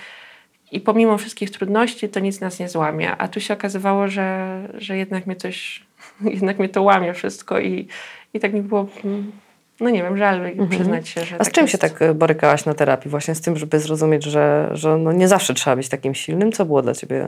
[0.71, 3.15] i pomimo wszystkich trudności to nic nas nie złamie.
[3.17, 5.83] A tu się okazywało, że, że jednak mnie coś,
[6.35, 7.87] jednak mnie to łamie wszystko i,
[8.33, 9.31] i tak mi było, mm,
[9.79, 11.71] no nie wiem, żal przyznać się, że A z tak czym jest.
[11.71, 13.11] się tak e, borykałaś na terapii?
[13.11, 16.51] Właśnie z tym, żeby zrozumieć, że, że no nie zawsze trzeba być takim silnym.
[16.51, 17.27] Co było dla ciebie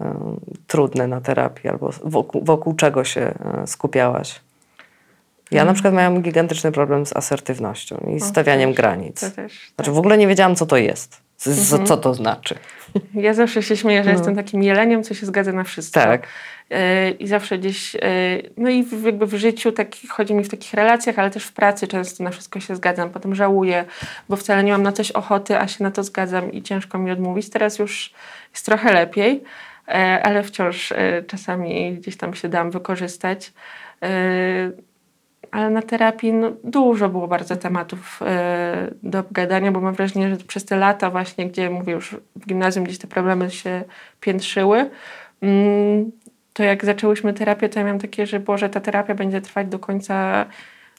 [0.00, 0.14] e,
[0.66, 4.40] trudne na terapii albo wokół, wokół czego się e, skupiałaś?
[5.50, 5.66] Ja Mhm.
[5.66, 9.20] na przykład miałam gigantyczny problem z asertywnością i stawianiem też, granic.
[9.20, 9.50] Też, tak.
[9.76, 11.21] Znaczy w ogóle nie wiedziałam, co to jest.
[11.50, 12.54] Z, Co to znaczy.
[13.14, 14.16] Ja zawsze się śmieję, że No.
[14.16, 16.00] jestem takim jeleniem, co się zgadza na wszystko.
[16.00, 16.26] Tak.
[16.70, 17.98] E, I zawsze gdzieś, e,
[18.56, 21.88] no i jakby w życiu tak, chodzi mi w takich relacjach, ale też w pracy
[21.88, 23.10] często na wszystko się zgadzam.
[23.10, 23.84] Potem żałuję,
[24.28, 27.10] bo wcale nie mam na coś ochoty, a się na to zgadzam i ciężko mi
[27.10, 27.50] odmówić.
[27.50, 28.12] Teraz już
[28.52, 29.42] jest trochę lepiej,
[29.88, 30.92] e, ale wciąż
[31.26, 33.52] czasami gdzieś tam się dam wykorzystać.
[35.52, 40.36] Ale na terapii no, dużo było bardzo tematów e, do obgadania, bo mam wrażenie, że
[40.36, 43.84] przez te lata właśnie, gdzie mówię już w gimnazjum gdzieś te problemy się
[44.20, 44.90] piętrzyły,
[45.42, 46.10] mm,
[46.52, 49.78] to jak zaczęłyśmy terapię, to ja miałam takie, że Boże, ta terapia będzie trwać do
[49.78, 50.46] końca,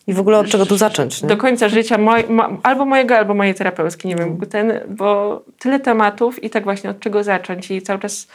[0.08, 1.22] I w ogóle od czego tu zacząć?
[1.24, 1.30] Nie?
[1.30, 4.38] do końca życia moj, mo, albo mojego, albo mojej terapeutki, nie Mm.
[4.38, 8.28] wiem, ten, bo tyle tematów i tak właśnie od czego zacząć i cały czas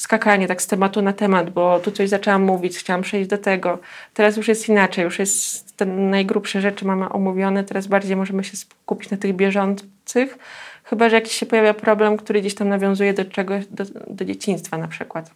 [0.00, 3.78] skakanie tak z tematu na temat, bo tu coś zaczęłam mówić, chciałam przejść do tego.
[4.14, 8.56] Teraz już jest inaczej, już jest te najgrubsze rzeczy mamy omówione, teraz bardziej możemy się
[8.56, 10.38] skupić na tych bieżących,
[10.84, 14.78] chyba, że jakiś się pojawia problem, który gdzieś tam nawiązuje do czegoś, do, do dzieciństwa
[14.78, 15.30] na przykład.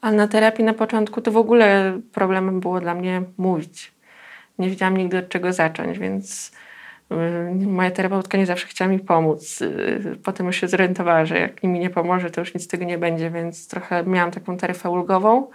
[0.00, 3.92] A na terapii na początku to w ogóle problemem było dla mnie mówić.
[4.58, 6.52] Nie wiedziałam nigdy od czego zacząć, więc
[7.66, 9.62] moja terapeutka nie zawsze chciała mi pomóc.
[9.62, 12.84] Y, Potem już się zorientowała, że jak mi nie pomoże, to już nic z tego
[12.84, 15.50] nie będzie, więc trochę miałam taką taryfę ulgową.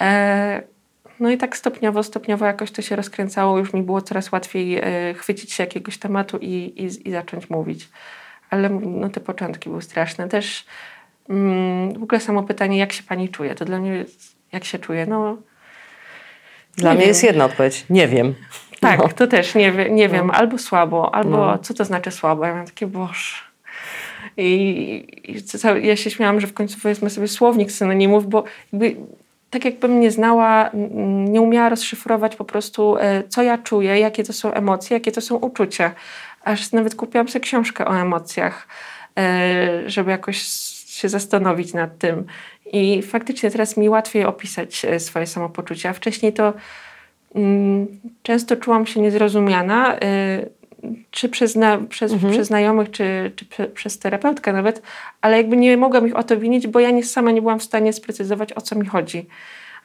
[0.00, 0.62] E,
[1.20, 5.14] No i tak stopniowo, stopniowo jakoś to się rozkręcało, już mi było coraz łatwiej e,
[5.14, 7.88] chwycić się jakiegoś tematu i, i, i zacząć mówić.
[8.50, 10.28] Ale no, te początki były straszne.
[10.28, 10.64] Też
[11.28, 14.04] mm, w ogóle samo pytanie, jak się pani czuje, to dla mnie
[14.52, 15.36] jak się czuję, no
[16.76, 17.08] Dla nie mnie wiem.
[17.08, 17.84] jest jedna odpowiedź.
[17.90, 18.34] Nie wiem.
[18.82, 19.08] Tak, No.
[19.08, 21.58] to też nie, nie wiem, albo słabo, albo No.
[21.58, 22.44] co to znaczy słabo.
[22.46, 23.36] Ja mam takie, boże.
[24.36, 28.96] I, i co- ja się śmiałam, że w końcu wezmę sobie słownik synonimów, bo jakby,
[29.50, 30.70] tak jakbym nie znała,
[31.28, 35.20] nie umiała rozszyfrować po prostu, e, co ja czuję, jakie to są emocje, jakie to
[35.20, 35.92] są uczucia.
[36.44, 38.68] Aż nawet kupiłam sobie książkę o emocjach,
[39.18, 40.42] e, żeby jakoś
[40.86, 42.24] się zastanowić nad tym.
[42.72, 46.52] I faktycznie teraz mi łatwiej opisać e, swoje samopoczucie, a wcześniej to
[48.22, 49.98] Często czułam się niezrozumiana, y,
[51.10, 54.82] czy przez, na, przez, przez znajomych, czy, czy prze, przez terapeutkę nawet,
[55.20, 57.62] ale jakby nie mogłam ich o to winić, bo ja nie, sama nie byłam w
[57.62, 59.26] stanie sprecyzować, o co mi chodzi.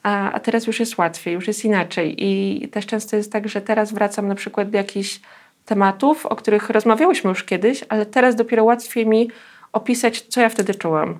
[0.03, 2.15] A, a teraz już jest łatwiej, już jest inaczej.
[2.17, 5.19] I też często jest tak, że teraz wracam na przykład do jakichś
[5.65, 9.31] tematów, o których rozmawiałyśmy już kiedyś, ale teraz dopiero łatwiej mi
[9.73, 11.19] opisać, co ja wtedy czułam.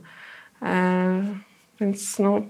[0.62, 1.24] E,
[1.82, 2.42] więc no,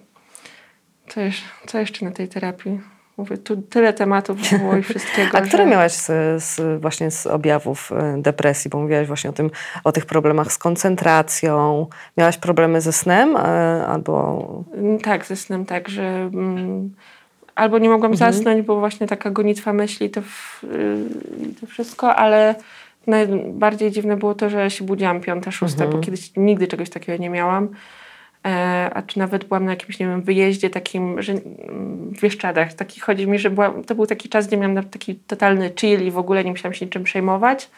[1.08, 2.97] co, jeszcze, co jeszcze na tej terapii?
[3.18, 5.38] Mówię, tu tyle tematów było i wszystkiego.
[5.38, 8.70] A które że- miałaś z, z, właśnie z objawów e, depresji?
[8.70, 9.50] Bo mówiłaś właśnie o tym,
[9.84, 11.88] o tych problemach z koncentracją.
[12.18, 13.40] Miałaś problemy ze snem e,
[13.88, 14.64] albo...
[14.74, 16.04] Mm, Tak, ze snem tak, że
[16.34, 16.94] mm,
[17.56, 22.56] albo nie mogłam zasnąć, bo właśnie taka gonitwa myśli to, w, y, to wszystko, ale
[23.08, 27.30] najbardziej dziwne było to, że się budziłam piąta, szósta, bo kiedyś nigdy czegoś takiego nie
[27.30, 27.70] miałam.
[28.46, 32.74] E, a czy nawet byłam na jakimś, nie wiem, wyjeździe takim, że mm, w Bieszczadach.
[32.74, 36.12] Taki chodzi mi, że byłam, to był taki czas, gdzie miałam taki totalny chill i
[36.12, 37.70] w ogóle nie musiałam się niczym przejmować.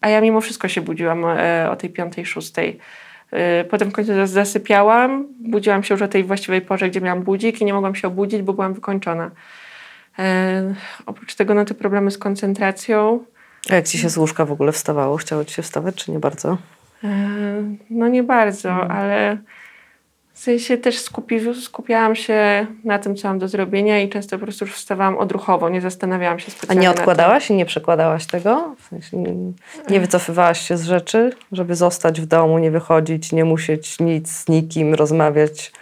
[0.00, 2.78] A ja mimo wszystko się budziłam e, o tej piątej, szóstej.
[3.32, 7.22] E, Potem w końcu zas- zasypiałam, budziłam się już o tej właściwej porze, gdzie miałam
[7.22, 9.30] budzik i nie mogłam się obudzić, bo byłam wykończona.
[10.18, 10.74] E,
[11.06, 13.24] oprócz tego no te problemy z koncentracją.
[13.70, 15.16] A jak ci się z łóżka w ogóle wstawało?
[15.16, 16.58] Chciało ci się wstawać, czy nie bardzo?
[17.04, 17.08] E,
[17.90, 18.90] no nie bardzo, Mhm.
[18.90, 19.36] ale
[20.38, 24.42] w sensie też skupi, skupiałam się na tym, co mam do zrobienia i często po
[24.44, 27.00] prostu już wstawałam odruchowo, nie zastanawiałam się A specjalnie nie nad tym.
[27.02, 28.74] odkładałaś i nie przekładałaś tego?
[28.78, 29.34] W sensie nie,
[29.90, 34.48] nie wycofywałaś się z rzeczy, żeby zostać w domu, nie wychodzić, nie musieć nic z
[34.48, 35.72] nikim rozmawiać?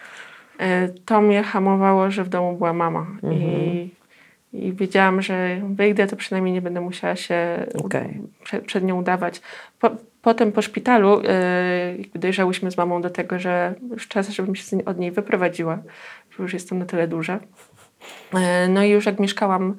[0.59, 3.41] E, To mnie hamowało, że w domu była mama Mhm.
[3.43, 3.91] I,
[4.57, 8.21] i wiedziałam, że wyjdę, to przynajmniej nie będę musiała się Okej.
[8.45, 9.41] przed, przed nią udawać.
[9.81, 9.91] Po,
[10.23, 11.23] potem po szpitalu
[11.99, 15.79] jakby dojrzałyśmy z mamą do tego, że już czas, żebym się od niej wyprowadziła,
[16.31, 17.41] że już jestem na tyle duża.
[18.35, 19.77] E, No i już jak mieszkałam,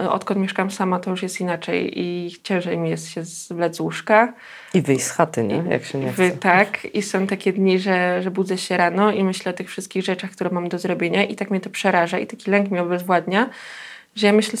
[0.00, 3.80] e, odkąd mieszkam sama, to już jest inaczej i ciężej mi jest się zwlec z
[3.80, 4.32] łóżka.
[4.74, 5.64] I wyjść z chaty, nie?
[5.70, 6.38] Jak się nie Wy, chce.
[6.38, 10.04] tak, i są takie dni, że, że budzę się rano i myślę o tych wszystkich
[10.04, 13.50] rzeczach, które mam do zrobienia i tak mnie to przeraża i taki lęk mnie obezwładnia,
[14.14, 14.58] że ja myślę,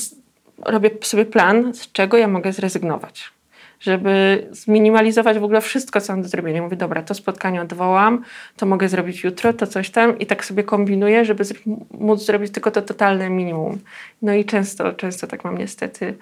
[0.64, 3.32] robię sobie plan, z czego ja mogę zrezygnować.
[3.80, 6.62] Żeby zminimalizować w ogóle wszystko, co mam do zrobienia.
[6.62, 8.24] Mówię, dobra, to spotkanie odwołam,
[8.56, 11.44] to mogę zrobić jutro, to coś tam i tak sobie kombinuję, żeby
[11.90, 13.78] móc zrobić tylko to totalne minimum.
[14.22, 16.14] No i często, często tak mam niestety,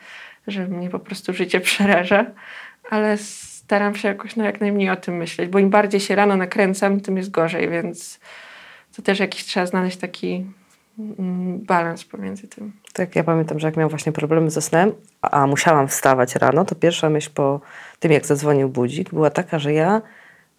[0.47, 2.27] że mnie po prostu życie przeraża,
[2.91, 6.37] ale staram się jakoś no, jak najmniej o tym myśleć, bo im bardziej się rano
[6.37, 8.21] nakręcam, tym jest gorzej, więc
[8.97, 10.47] to też jakiś trzeba znaleźć taki
[11.67, 12.73] balans pomiędzy tym.
[12.93, 14.93] Tak, ja pamiętam, że jak miałam właśnie problemy ze snem,
[15.23, 17.61] a musiałam wstawać rano, to pierwsza myśl po
[17.99, 20.03] tym, jak zadzwonił budzik, była taka, że ja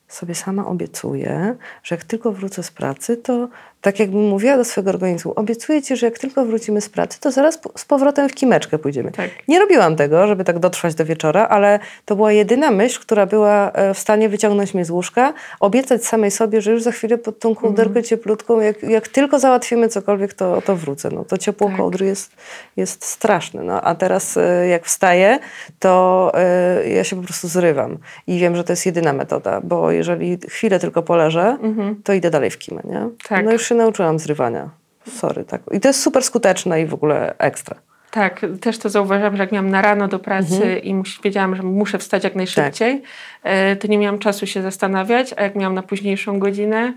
[0.07, 3.47] sobie sama obiecuję, że jak tylko wrócę z pracy, to
[3.81, 7.31] tak jakbym mówiła do swojego organizmu, obiecuję ci, że jak tylko wrócimy z pracy, to
[7.31, 9.11] zaraz z powrotem w kimeczkę pójdziemy.
[9.11, 9.29] Tak.
[9.47, 13.71] Nie robiłam tego, żeby tak dotrwać do wieczora, ale to była jedyna myśl, która była
[13.71, 17.39] e, w stanie wyciągnąć mnie z łóżka, obiecać samej sobie, że już za chwilę pod
[17.39, 21.09] tą kołderkę cieplutką, jak, jak tylko załatwimy cokolwiek, to, to wrócę.
[21.11, 21.77] No, to ciepło Tak.
[21.77, 22.31] kołdry jest,
[22.77, 23.63] jest straszne.
[23.63, 25.39] No, a teraz e, jak wstaję,
[25.79, 27.97] to e, ja się po prostu zrywam.
[28.27, 31.57] I wiem, że to jest jedyna metoda, bo jeżeli chwilę tylko poleżę,
[32.03, 33.09] to idę dalej w kimę, nie?
[33.29, 33.45] Tak.
[33.45, 34.69] No już się nauczyłam zrywania.
[35.15, 35.61] Sorry, tak.
[35.71, 37.75] I to jest super skuteczne i w ogóle ekstra.
[38.11, 40.81] Tak, też to zauważyłam, że jak miałam na rano do pracy Mhm.
[40.83, 43.01] i mus, wiedziałam, że muszę wstać jak najszybciej,
[43.43, 46.93] e, to nie miałam czasu się zastanawiać, a jak miałam na późniejszą godzinę,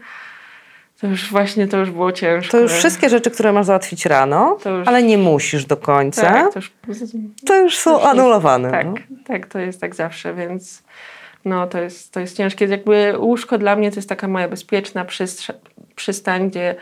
[1.01, 2.53] to już właśnie to już było ciężko.
[2.53, 6.53] To już wszystkie rzeczy, które masz załatwić rano, już- ale nie musisz do końca, Tak,
[6.53, 8.71] to już, to już są to już jest- anulowane.
[8.71, 8.95] Tak, no.
[9.27, 10.83] tak, to jest tak zawsze, więc
[11.45, 12.67] no to jest, to jest ciężkie.
[12.67, 15.07] Jakby łóżko dla mnie to jest taka moja bezpieczna
[15.97, 16.75] przystań, gdzie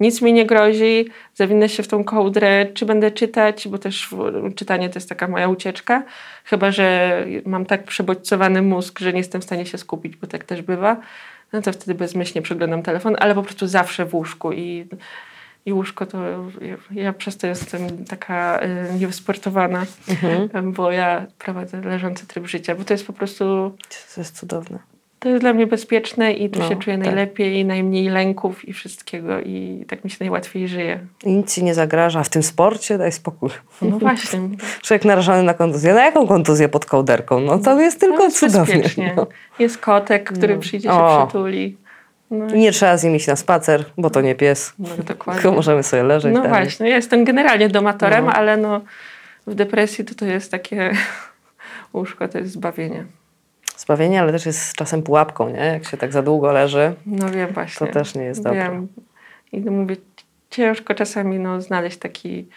[0.00, 4.08] nic mi nie grozi, zawinę się w tą kołdrę, czy będę czytać, bo też
[4.56, 6.02] czytanie to jest taka moja ucieczka,
[6.44, 10.44] chyba, że mam tak przebodźcowany mózg, że nie jestem w stanie się skupić, bo tak
[10.44, 10.96] też bywa,
[11.52, 14.86] no to wtedy bezmyślnie przeglądam telefon, ale po prostu zawsze w łóżku i
[15.66, 16.18] i łóżko to
[16.90, 18.60] ja, przez to jestem taka
[18.94, 20.72] y, niewysportowana, Mhm.
[20.72, 23.44] bo ja prowadzę leżący tryb życia, bo to jest po prostu,
[24.14, 24.78] To jest cudowne.
[25.18, 27.06] to jest dla mnie bezpieczne i tu No, się czuję tak.
[27.06, 31.00] najlepiej, najmniej lęków i wszystkiego i tak mi się najłatwiej żyje.
[31.24, 33.50] I nic ci nie zagraża, w tym sporcie daj spokój.
[33.82, 34.40] No właśnie.
[34.82, 35.94] Człowiek narażony na kontuzję.
[35.94, 37.40] Na jaką kontuzję pod kołderką?
[37.40, 38.82] No to jest tylko No, jest cudownie.
[39.16, 39.26] No.
[39.58, 40.60] Jest kotek, który No.
[40.60, 41.26] przyjdzie się O.
[41.26, 41.76] przytuli.
[42.30, 44.72] No, I nie trzeba z nim iść na spacer, bo to nie pies.
[44.78, 45.42] no dokładnie.
[45.42, 46.62] Tylko możemy sobie leżeć No dalej.
[46.64, 48.32] właśnie, ja jestem generalnie domatorem, No.
[48.32, 48.80] ale no
[49.46, 50.90] w depresji to to jest takie
[51.94, 53.04] łóżko, to jest zbawienie.
[53.76, 55.58] Zbawienie, ale też jest czasem pułapką, nie?
[55.64, 56.94] Jak się tak za długo leży.
[57.06, 57.86] No wiem właśnie.
[57.86, 58.60] To też nie jest dobre.
[58.62, 58.88] Wiem.
[59.52, 59.96] I mówię,
[60.50, 62.48] ciężko czasami no, znaleźć taki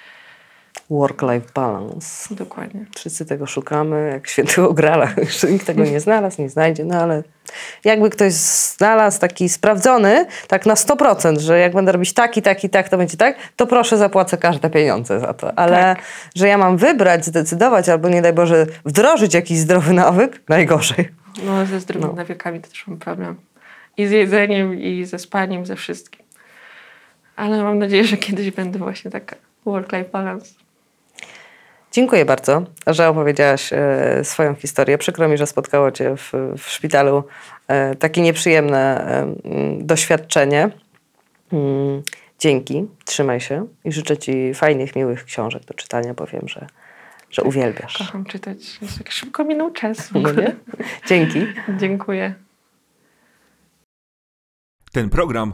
[0.89, 2.35] Work-life balance.
[2.35, 2.85] dokładnie.
[2.95, 5.07] Wszyscy tego szukamy, jak świętego grala.
[5.17, 7.23] Jeszcze nikt tego nie znalazł, nie znajdzie, no ale
[7.83, 12.63] jakby ktoś znalazł taki sprawdzony, tak na 100%, że jak będę robić tak i tak
[12.63, 15.57] i tak, to będzie tak, to proszę zapłacę każde pieniądze za to.
[15.57, 16.01] Ale Tak.
[16.35, 21.09] że ja mam wybrać, zdecydować albo nie daj Boże wdrożyć jakiś zdrowy nawyk, najgorzej.
[21.43, 22.17] No ze zdrowymi No.
[22.17, 23.35] nawykami to też mam problem.
[23.97, 26.25] I z jedzeniem, i ze spaniem, ze wszystkim.
[27.35, 29.35] Ale mam nadzieję, że kiedyś będę właśnie taka
[29.65, 30.53] work-life balance.
[31.91, 34.97] Dziękuję bardzo, że opowiedziałaś e, swoją historię.
[34.97, 37.23] Przykro mi, że spotkało Cię w, w szpitalu
[37.67, 39.35] e, takie nieprzyjemne e,
[39.79, 40.69] doświadczenie.
[41.53, 42.03] Mm,
[42.39, 46.67] Dzięki, trzymaj się i życzę Ci fajnych, miłych książek do czytania, bo wiem, że,
[47.31, 47.97] że uwielbiasz.
[47.97, 48.79] Kocham czytać.
[48.97, 50.11] Jak szybko minął czas.
[50.11, 50.55] No nie?
[51.09, 51.47] Dzięki.
[51.77, 52.33] Dziękuję.
[54.91, 55.53] Ten program